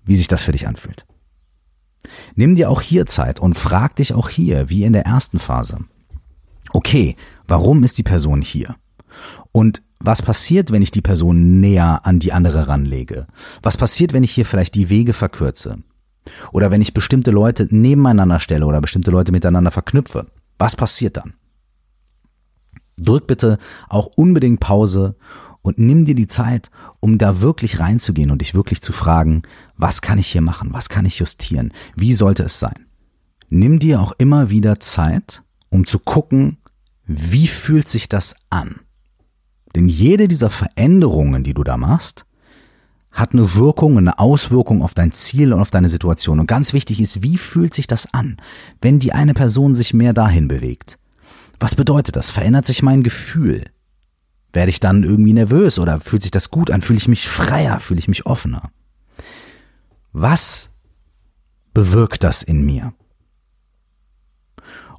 [0.03, 1.05] wie sich das für dich anfühlt.
[2.35, 5.79] Nimm dir auch hier Zeit und frag dich auch hier, wie in der ersten Phase.
[6.71, 7.15] Okay,
[7.47, 8.75] warum ist die Person hier?
[9.51, 13.27] Und was passiert, wenn ich die Person näher an die andere ranlege?
[13.63, 15.79] Was passiert, wenn ich hier vielleicht die Wege verkürze?
[16.51, 20.27] Oder wenn ich bestimmte Leute nebeneinander stelle oder bestimmte Leute miteinander verknüpfe?
[20.57, 21.33] Was passiert dann?
[22.97, 23.57] Drück bitte
[23.89, 25.15] auch unbedingt Pause
[25.61, 29.43] und nimm dir die Zeit, um da wirklich reinzugehen und dich wirklich zu fragen,
[29.75, 30.69] was kann ich hier machen?
[30.71, 31.73] Was kann ich justieren?
[31.95, 32.85] Wie sollte es sein?
[33.49, 36.57] Nimm dir auch immer wieder Zeit, um zu gucken,
[37.05, 38.81] wie fühlt sich das an?
[39.75, 42.26] Denn jede dieser Veränderungen, die du da machst,
[43.17, 46.39] hat eine Wirkung, eine Auswirkung auf dein Ziel und auf deine Situation.
[46.39, 48.37] Und ganz wichtig ist, wie fühlt sich das an,
[48.79, 50.99] wenn die eine Person sich mehr dahin bewegt?
[51.59, 52.29] Was bedeutet das?
[52.29, 53.65] Verändert sich mein Gefühl?
[54.53, 56.81] Werde ich dann irgendwie nervös oder fühlt sich das gut an?
[56.81, 57.79] Fühle ich mich freier?
[57.79, 58.69] Fühle ich mich offener?
[60.13, 60.69] Was
[61.73, 62.93] bewirkt das in mir?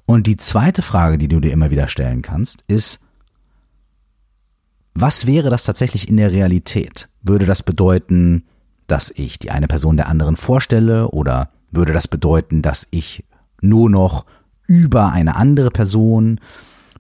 [0.07, 3.01] Und die zweite Frage, die du dir immer wieder stellen kannst, ist,
[5.01, 7.09] was wäre das tatsächlich in der Realität?
[7.23, 8.45] Würde das bedeuten,
[8.87, 13.25] dass ich die eine Person der anderen vorstelle oder würde das bedeuten, dass ich
[13.61, 14.25] nur noch
[14.67, 16.41] über eine andere Person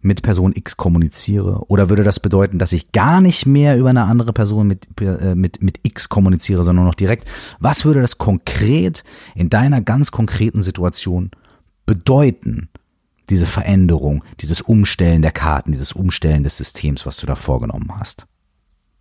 [0.00, 1.64] mit Person X kommuniziere?
[1.68, 5.34] Oder würde das bedeuten, dass ich gar nicht mehr über eine andere Person mit, äh,
[5.34, 7.28] mit, mit X kommuniziere, sondern noch direkt?
[7.58, 9.02] Was würde das konkret
[9.34, 11.30] in deiner ganz konkreten Situation
[11.84, 12.68] bedeuten?
[13.30, 18.26] Diese Veränderung, dieses Umstellen der Karten, dieses Umstellen des Systems, was du da vorgenommen hast.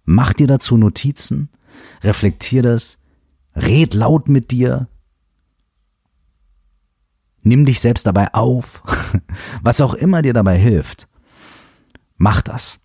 [0.05, 1.49] Mach dir dazu Notizen,
[2.01, 2.97] reflektier das,
[3.55, 4.87] red laut mit dir,
[7.41, 8.83] nimm dich selbst dabei auf,
[9.61, 11.07] was auch immer dir dabei hilft.
[12.17, 12.79] Mach das.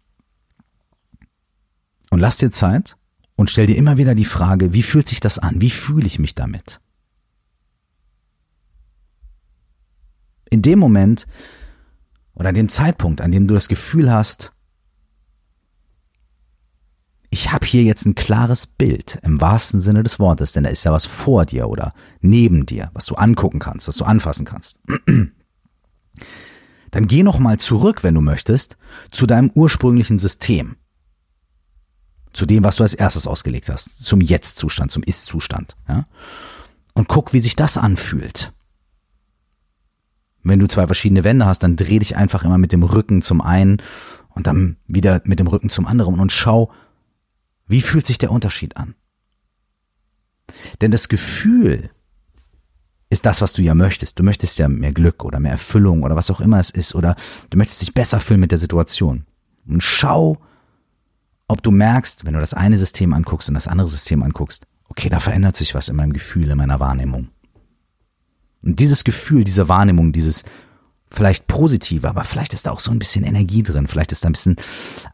[2.11, 2.97] Und lass dir Zeit
[3.35, 5.61] Und stell dir immer wieder die Frage, wie fühlt sich das an?
[5.61, 6.81] Wie fühle ich mich damit?
[10.53, 11.27] In dem Moment
[12.35, 14.53] oder an dem Zeitpunkt, an dem du das Gefühl hast,
[17.31, 20.85] ich habe hier jetzt ein klares Bild im wahrsten Sinne des Wortes, denn da ist
[20.85, 24.79] ja was vor dir oder neben dir, was du angucken kannst, was du anfassen kannst.
[26.91, 28.77] Dann geh noch mal zurück, wenn du möchtest,
[29.11, 30.77] zu deinem ursprünglichen System.
[32.35, 36.05] Zu dem, was du als erstes ausgelegt hast, zum Jetzt-Zustand, zum Ist-Zustand, ja?
[36.93, 38.53] Und guck, wie sich das anfühlt.
[40.43, 43.41] Wenn du zwei verschiedene Wände hast, dann dreh dich einfach immer mit dem Rücken zum
[43.41, 43.79] einen
[44.31, 46.71] und dann wieder mit dem Rücken zum anderen und schau,
[47.67, 48.95] wie fühlt sich der Unterschied an?
[50.81, 51.91] Denn das Gefühl
[53.09, 54.19] ist das, was du ja möchtest.
[54.19, 57.15] Du möchtest ja mehr Glück oder mehr Erfüllung oder was auch immer es ist oder
[57.51, 59.27] du möchtest dich besser fühlen mit der Situation.
[59.67, 60.39] Und schau,
[61.47, 65.09] ob du merkst, wenn du das eine System anguckst und das andere System anguckst, okay,
[65.09, 67.29] da verändert sich was in meinem Gefühl, in meiner Wahrnehmung.
[68.63, 70.45] Und dieses Gefühl, diese Wahrnehmung, dieses
[71.11, 74.29] vielleicht positive, aber vielleicht ist da auch so ein bisschen Energie drin, vielleicht ist da
[74.29, 74.57] ein bisschen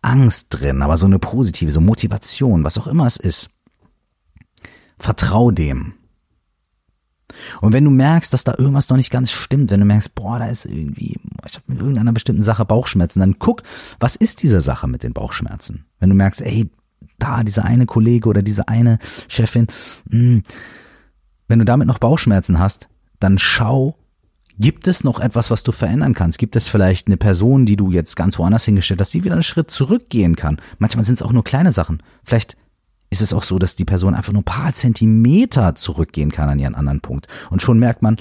[0.01, 3.51] Angst drin, aber so eine positive, so Motivation, was auch immer es ist.
[4.99, 5.95] Vertrau dem.
[7.61, 10.39] Und wenn du merkst, dass da irgendwas noch nicht ganz stimmt, wenn du merkst, boah,
[10.39, 13.63] da ist irgendwie, ich habe mit irgendeiner bestimmten Sache Bauchschmerzen, dann guck,
[14.01, 15.85] was ist diese Sache mit den Bauchschmerzen?
[15.99, 16.71] Wenn du merkst, ey,
[17.19, 19.67] da dieser eine Kollege oder diese eine Chefin,
[20.07, 20.43] mh, hm,
[21.49, 22.89] wenn du damit noch Bauchschmerzen hast,
[23.21, 23.97] dann schau,
[24.61, 26.37] Gibt es noch etwas, was du verändern kannst?
[26.37, 29.45] Gibt es vielleicht eine Person, die du jetzt ganz woanders hingestellt hast, die wieder einen
[29.45, 30.61] Schritt zurückgehen kann?
[30.79, 32.03] Manchmal sind es auch nur kleine Sachen.
[32.25, 32.57] Vielleicht
[33.11, 36.59] ist es auch so, dass die Person einfach nur ein paar Zentimeter zurückgehen kann an
[36.59, 37.29] ihren anderen Punkt.
[37.51, 38.17] Und schon merkt man,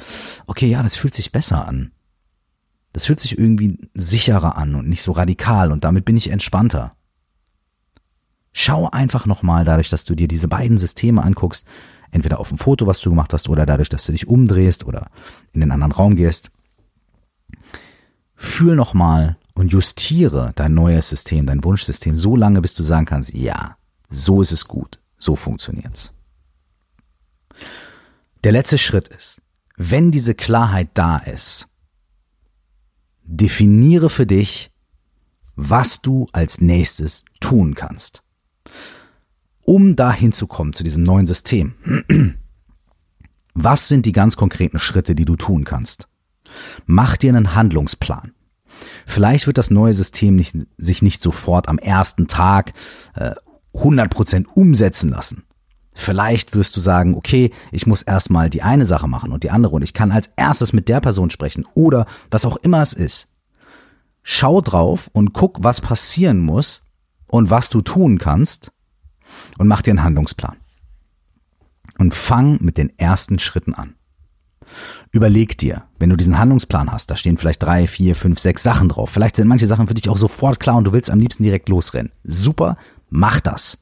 [0.45, 1.91] okay, ja, das fühlt sich besser an.
[2.93, 6.95] Das fühlt sich irgendwie sicherer an und nicht so radikal und damit bin ich entspannter.
[8.53, 11.65] Schau einfach nochmal dadurch, dass du dir diese beiden Systeme anguckst,
[12.11, 15.09] entweder auf dem Foto, was du gemacht hast, oder dadurch, dass du dich umdrehst oder
[15.53, 16.51] in den anderen Raum gehst.
[18.35, 23.33] Fühl nochmal und justiere dein neues System, dein Wunschsystem so lange, bis du sagen kannst,
[23.33, 23.77] ja,
[24.09, 26.13] so ist es gut, so funktioniert's.
[28.43, 29.41] Der letzte Schritt ist,
[29.75, 31.67] wenn diese Klarheit da ist,
[33.23, 34.71] definiere für dich,
[35.55, 38.23] was du als nächstes tun kannst
[39.67, 41.73] um dahin zu kommen, zu diesem neuen System.
[43.53, 46.07] Was sind die ganz konkreten Schritte, die du tun kannst?
[46.85, 48.31] Mach dir einen Handlungsplan.
[49.05, 52.73] Vielleicht wird das neue System nicht, sich nicht sofort am ersten Tag
[53.15, 53.35] äh,
[53.73, 55.43] 100% umsetzen lassen.
[55.93, 59.75] Vielleicht wirst du sagen, okay, ich muss erstmal die eine Sache machen und die andere
[59.75, 63.29] und ich kann als erstes mit der Person sprechen oder was auch immer es ist.
[64.23, 66.83] Schau drauf und guck, was passieren muss
[67.27, 68.71] und was du tun kannst,
[69.57, 70.57] und mach dir einen Handlungsplan.
[71.97, 73.95] Und fang mit den ersten Schritten an.
[75.11, 78.89] Überleg dir, wenn du diesen Handlungsplan hast, da stehen vielleicht drei, vier, fünf, sechs Sachen
[78.89, 79.09] drauf.
[79.09, 81.69] Vielleicht sind manche Sachen für dich auch sofort klar und du willst am liebsten direkt
[81.69, 82.11] losrennen.
[82.23, 82.77] Super,
[83.09, 83.79] mach das.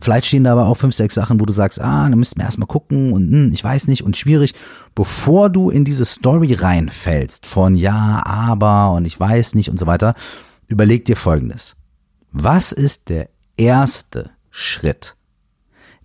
[0.00, 2.44] Vielleicht stehen da aber auch fünf, sechs Sachen, wo du sagst, ah, da müssten wir
[2.44, 4.54] erstmal gucken und hm, ich weiß nicht und schwierig.
[4.94, 9.86] Bevor du in diese Story reinfällst von ja, aber und ich weiß nicht und so
[9.86, 10.14] weiter,
[10.66, 11.76] überleg dir folgendes.
[12.32, 15.16] Was ist der erste Schritt.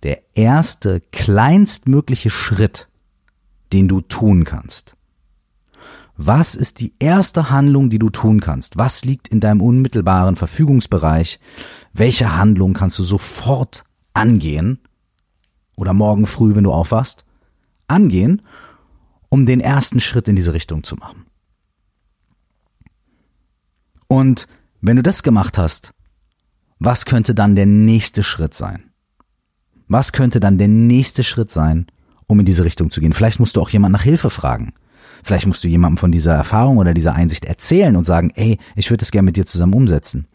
[0.02, 2.88] Der erste kleinstmögliche Schritt,
[3.72, 4.96] den du tun kannst.
[6.16, 8.76] Was ist die erste Handlung, die du tun kannst?
[8.76, 11.38] Was liegt in deinem unmittelbaren Verfügungsbereich?
[11.92, 13.84] Welche Handlung kannst du sofort
[14.14, 14.80] angehen?
[15.76, 17.24] Oder morgen früh, wenn du aufwachst?
[17.86, 18.42] Angehen,
[19.28, 21.24] um den ersten Schritt in diese Richtung zu machen.
[24.08, 24.48] Und
[24.80, 25.94] wenn du das gemacht hast,
[26.80, 28.90] was könnte dann der nächste Schritt sein?
[29.86, 31.86] Was könnte dann der nächste Schritt sein,
[32.26, 33.12] um in diese Richtung zu gehen?
[33.12, 34.72] Vielleicht musst du auch jemand nach Hilfe fragen.
[35.22, 38.90] Vielleicht musst du jemandem von dieser Erfahrung oder dieser Einsicht erzählen und sagen, ey, ich
[38.90, 40.26] würde es gerne mit dir zusammen umsetzen.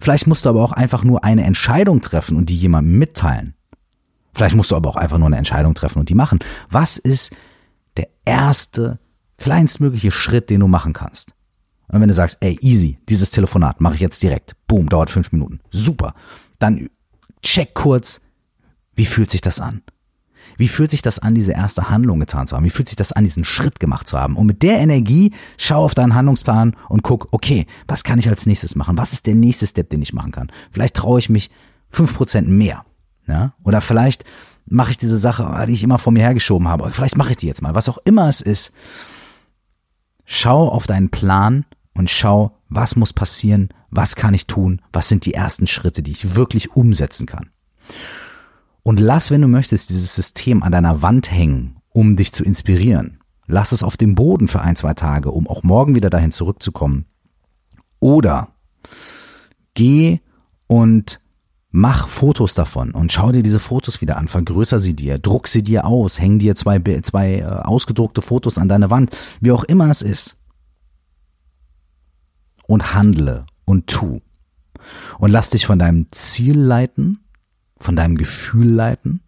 [0.00, 3.54] Vielleicht musst du aber auch einfach nur eine Entscheidung treffen und die jemandem mitteilen.
[4.34, 6.40] Vielleicht musst du aber auch einfach nur eine Entscheidung treffen und die machen.
[6.68, 7.36] Was ist
[7.96, 8.98] der erste,
[9.36, 11.34] kleinstmögliche Schritt, den du machen kannst?
[11.92, 15.30] Und wenn du sagst, ey, easy, dieses Telefonat mache ich jetzt direkt, boom, dauert fünf
[15.30, 16.14] Minuten, super,
[16.58, 16.88] dann
[17.42, 18.20] check kurz,
[18.94, 19.82] wie fühlt sich das an?
[20.56, 22.64] Wie fühlt sich das an, diese erste Handlung getan zu haben?
[22.64, 24.36] Wie fühlt sich das an, diesen Schritt gemacht zu haben?
[24.36, 28.46] Und mit der Energie schau auf deinen Handlungsplan und guck, okay, was kann ich als
[28.46, 28.98] nächstes machen?
[28.98, 30.52] Was ist der nächste Step, den ich machen kann?
[30.70, 31.50] Vielleicht traue ich mich
[31.88, 32.84] fünf Prozent mehr.
[33.26, 33.54] Ja?
[33.64, 34.24] Oder vielleicht
[34.66, 36.90] mache ich diese Sache, die ich immer vor mir hergeschoben habe.
[36.92, 37.74] Vielleicht mache ich die jetzt mal.
[37.74, 38.72] Was auch immer es ist.
[40.24, 41.64] Schau auf deinen Plan
[41.94, 46.12] und schau, was muss passieren, was kann ich tun, was sind die ersten Schritte, die
[46.12, 47.50] ich wirklich umsetzen kann.
[48.82, 53.18] Und lass, wenn du möchtest, dieses System an deiner Wand hängen, um dich zu inspirieren.
[53.46, 57.06] Lass es auf dem Boden für ein, zwei Tage, um auch morgen wieder dahin zurückzukommen.
[58.00, 58.48] Oder
[59.74, 60.20] geh
[60.66, 61.20] und
[61.70, 65.62] mach Fotos davon und schau dir diese Fotos wieder an, vergrößer sie dir, druck sie
[65.62, 69.90] dir aus, häng dir zwei, zwei äh, ausgedruckte Fotos an deine Wand, wie auch immer
[69.90, 70.41] es ist.
[72.66, 74.20] Und handle und tu.
[75.18, 77.20] Und lass dich von deinem Ziel leiten,
[77.78, 79.20] von deinem Gefühl leiten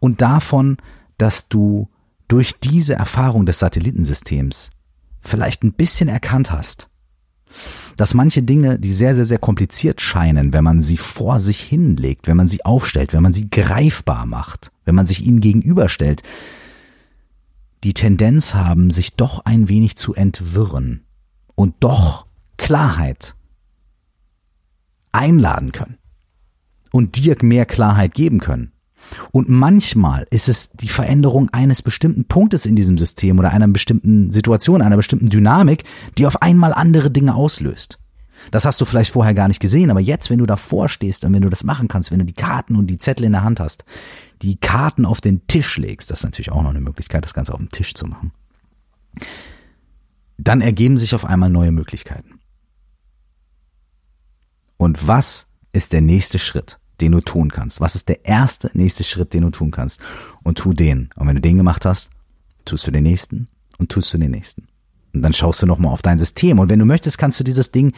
[0.00, 0.76] und davon,
[1.18, 1.88] dass du
[2.28, 4.70] durch diese Erfahrung des Satellitensystems
[5.20, 6.88] vielleicht ein bisschen erkannt hast,
[7.96, 12.26] dass manche Dinge, die sehr, sehr, sehr kompliziert scheinen, wenn man sie vor sich hinlegt,
[12.26, 16.22] wenn man sie aufstellt, wenn man sie greifbar macht, wenn man sich ihnen gegenüberstellt,
[17.84, 21.02] die Tendenz haben, sich doch ein wenig zu entwirren
[21.54, 22.26] und doch
[22.62, 23.34] Klarheit
[25.10, 25.98] einladen können
[26.92, 28.70] und dir mehr Klarheit geben können.
[29.32, 34.30] Und manchmal ist es die Veränderung eines bestimmten Punktes in diesem System oder einer bestimmten
[34.30, 35.82] Situation, einer bestimmten Dynamik,
[36.16, 37.98] die auf einmal andere Dinge auslöst.
[38.52, 41.34] Das hast du vielleicht vorher gar nicht gesehen, aber jetzt, wenn du davor stehst und
[41.34, 43.58] wenn du das machen kannst, wenn du die Karten und die Zettel in der Hand
[43.58, 43.84] hast,
[44.40, 47.54] die Karten auf den Tisch legst, das ist natürlich auch noch eine Möglichkeit, das Ganze
[47.54, 48.30] auf dem Tisch zu machen,
[50.38, 52.38] dann ergeben sich auf einmal neue Möglichkeiten.
[54.82, 56.78] Und was ist der nächste Schritt?
[57.00, 57.80] den du tun kannst?
[57.80, 60.00] Was ist der erste nächste Schritt, den du tun kannst?
[60.44, 61.10] Und tu den.
[61.16, 62.10] Und wenn du den gemacht hast,
[62.64, 64.68] tust du den nächsten und tust du den nächsten.
[65.12, 66.60] Und dann schaust du nochmal auf dein System.
[66.60, 67.92] Und wenn du möchtest, kannst du dieses Ding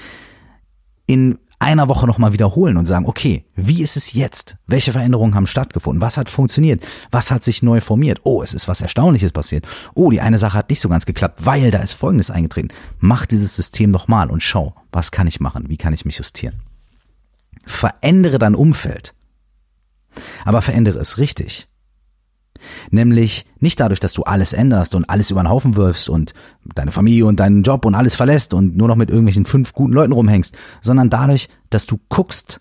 [1.07, 4.57] in einer Woche nochmal wiederholen und sagen, okay, wie ist es jetzt?
[4.66, 6.01] Welche Veränderungen haben stattgefunden?
[6.01, 6.85] Was hat funktioniert?
[7.11, 8.20] Was hat sich neu formiert?
[8.24, 9.66] Oh, es ist was Erstaunliches passiert.
[9.95, 12.68] Oh, die eine Sache hat nicht so ganz geklappt, weil da ist Folgendes eingetreten.
[12.99, 15.68] Mach dieses System nochmal und schau, was kann ich machen?
[15.68, 16.62] Wie kann ich mich justieren?
[17.67, 19.15] Verändere dein Umfeld.
[20.45, 21.69] Aber verändere es richtig.
[22.91, 26.35] Nämlich nicht dadurch, dass du alles änderst und alles über den Haufen wirfst und
[26.75, 29.93] deine Familie und deinen Job und alles verlässt und nur noch mit irgendwelchen fünf guten
[29.93, 32.61] Leuten rumhängst, sondern dadurch, dass du guckst,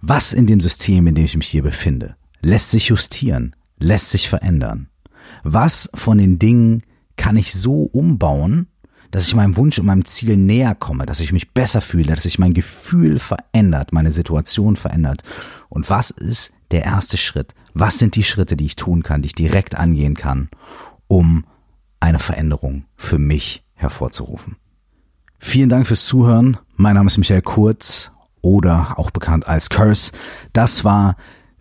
[0.00, 4.28] was in dem System, in dem ich mich hier befinde, lässt sich justieren, lässt sich
[4.28, 4.88] verändern.
[5.42, 6.82] Was von den Dingen
[7.16, 8.68] kann ich so umbauen,
[9.10, 12.22] dass ich meinem Wunsch und meinem Ziel näher komme, dass ich mich besser fühle, dass
[12.22, 15.22] sich mein Gefühl verändert, meine Situation verändert.
[15.68, 17.54] Und was ist der erste Schritt?
[17.74, 20.48] Was sind die Schritte, die ich tun kann, die ich direkt angehen kann,
[21.08, 21.44] um
[21.98, 24.56] eine Veränderung für mich hervorzurufen?
[25.38, 26.58] Vielen Dank fürs Zuhören.
[26.76, 28.10] Mein Name ist Michael Kurz
[28.42, 30.12] oder auch bekannt als Curse.
[30.52, 31.16] Das war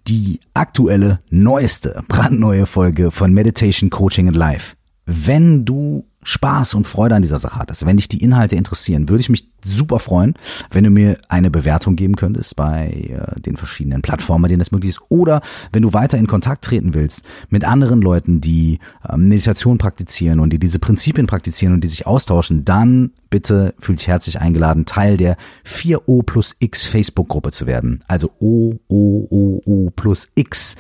[0.08, 4.76] die aktuelle, neueste, brandneue Folge von Meditation Coaching and Life.
[5.06, 9.22] Wenn du Spaß und Freude an dieser Sache hattest, wenn dich die Inhalte interessieren, würde
[9.22, 10.36] ich mich super freuen,
[10.72, 14.92] wenn du mir eine Bewertung geben könntest bei äh, den verschiedenen Plattformen, denen das möglich
[14.92, 15.02] ist.
[15.10, 15.42] Oder
[15.72, 20.52] wenn du weiter in Kontakt treten willst mit anderen Leuten, die äh, Meditation praktizieren und
[20.52, 25.18] die diese Prinzipien praktizieren und die sich austauschen, dann bitte fühl dich herzlich eingeladen, Teil
[25.18, 28.04] der 4O plus X Facebook-Gruppe zu werden.
[28.08, 30.76] Also O, O, O, O plus X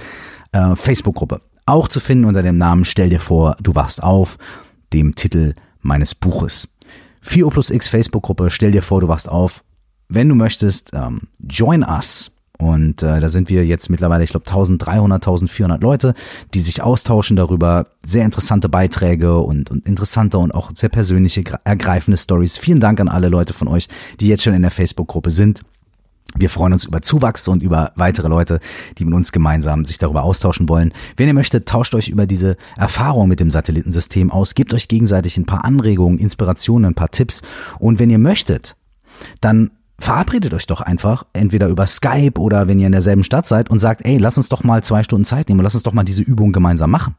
[0.52, 1.42] äh, Facebook-Gruppe.
[1.66, 4.38] Auch zu finden unter dem Namen Stell dir vor, du wachst auf
[4.94, 6.68] dem Titel meines Buches.
[7.26, 9.64] 4O plus X Facebook-Gruppe, stell dir vor, du wachst auf.
[10.08, 12.32] Wenn du möchtest, ähm, join us.
[12.58, 16.14] Und äh, da sind wir jetzt mittlerweile, ich glaube, 1300, 1400 Leute,
[16.54, 17.88] die sich austauschen darüber.
[18.06, 22.58] Sehr interessante Beiträge und, und interessante und auch sehr persönliche, ergreifende Stories.
[22.58, 23.88] Vielen Dank an alle Leute von euch,
[24.20, 25.62] die jetzt schon in der Facebook-Gruppe sind.
[26.36, 28.60] Wir freuen uns über Zuwachs und über weitere Leute,
[28.98, 30.94] die mit uns gemeinsam sich darüber austauschen wollen.
[31.18, 35.38] Wenn ihr möchtet, tauscht euch über diese Erfahrung mit dem Satellitensystem aus, gebt euch gegenseitig
[35.38, 37.42] ein paar Anregungen, Inspirationen, ein paar Tipps.
[37.80, 38.76] Und wenn ihr möchtet,
[39.42, 43.70] dann verabredet euch doch einfach, entweder über Skype oder wenn ihr in derselben Stadt seid
[43.70, 45.94] und sagt, ey, lass uns doch mal zwei Stunden Zeit nehmen und lass uns doch
[45.94, 47.16] mal diese Übung gemeinsam machen.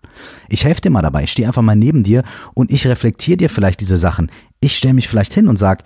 [0.48, 2.22] Ich helfe dir mal dabei, ich stehe einfach mal neben dir
[2.54, 4.30] und ich reflektiere dir vielleicht diese Sachen.
[4.60, 5.84] Ich stelle mich vielleicht hin und sag,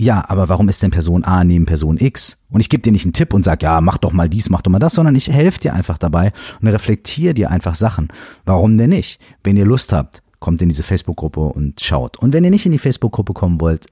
[0.00, 2.38] ja, aber warum ist denn Person A neben Person X?
[2.48, 4.62] Und ich gebe dir nicht einen Tipp und sag, ja, mach doch mal dies, mach
[4.62, 6.32] doch mal das, sondern ich helfe dir einfach dabei
[6.62, 8.08] und reflektiere dir einfach Sachen.
[8.46, 9.20] Warum denn nicht?
[9.44, 12.16] Wenn ihr Lust habt, kommt in diese Facebook-Gruppe und schaut.
[12.16, 13.88] Und wenn ihr nicht in die Facebook-Gruppe kommen wollt,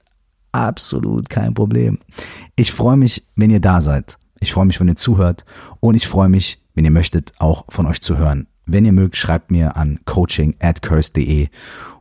[0.51, 1.99] absolut kein Problem.
[2.55, 4.17] Ich freue mich, wenn ihr da seid.
[4.39, 5.45] Ich freue mich, wenn ihr zuhört
[5.79, 8.47] und ich freue mich, wenn ihr möchtet, auch von euch zu hören.
[8.65, 11.49] Wenn ihr mögt, schreibt mir an coaching at curse.de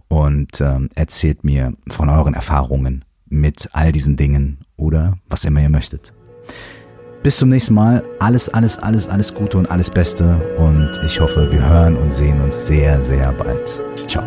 [0.09, 5.69] und ähm, erzählt mir von euren Erfahrungen mit all diesen Dingen oder was immer ihr
[5.69, 6.13] möchtet.
[7.23, 8.03] Bis zum nächsten Mal.
[8.21, 10.25] Alles, alles, alles, alles Gute und alles Beste.
[10.57, 13.81] Und ich hoffe, wir hören und sehen uns sehr, sehr bald.
[13.97, 14.25] Ciao.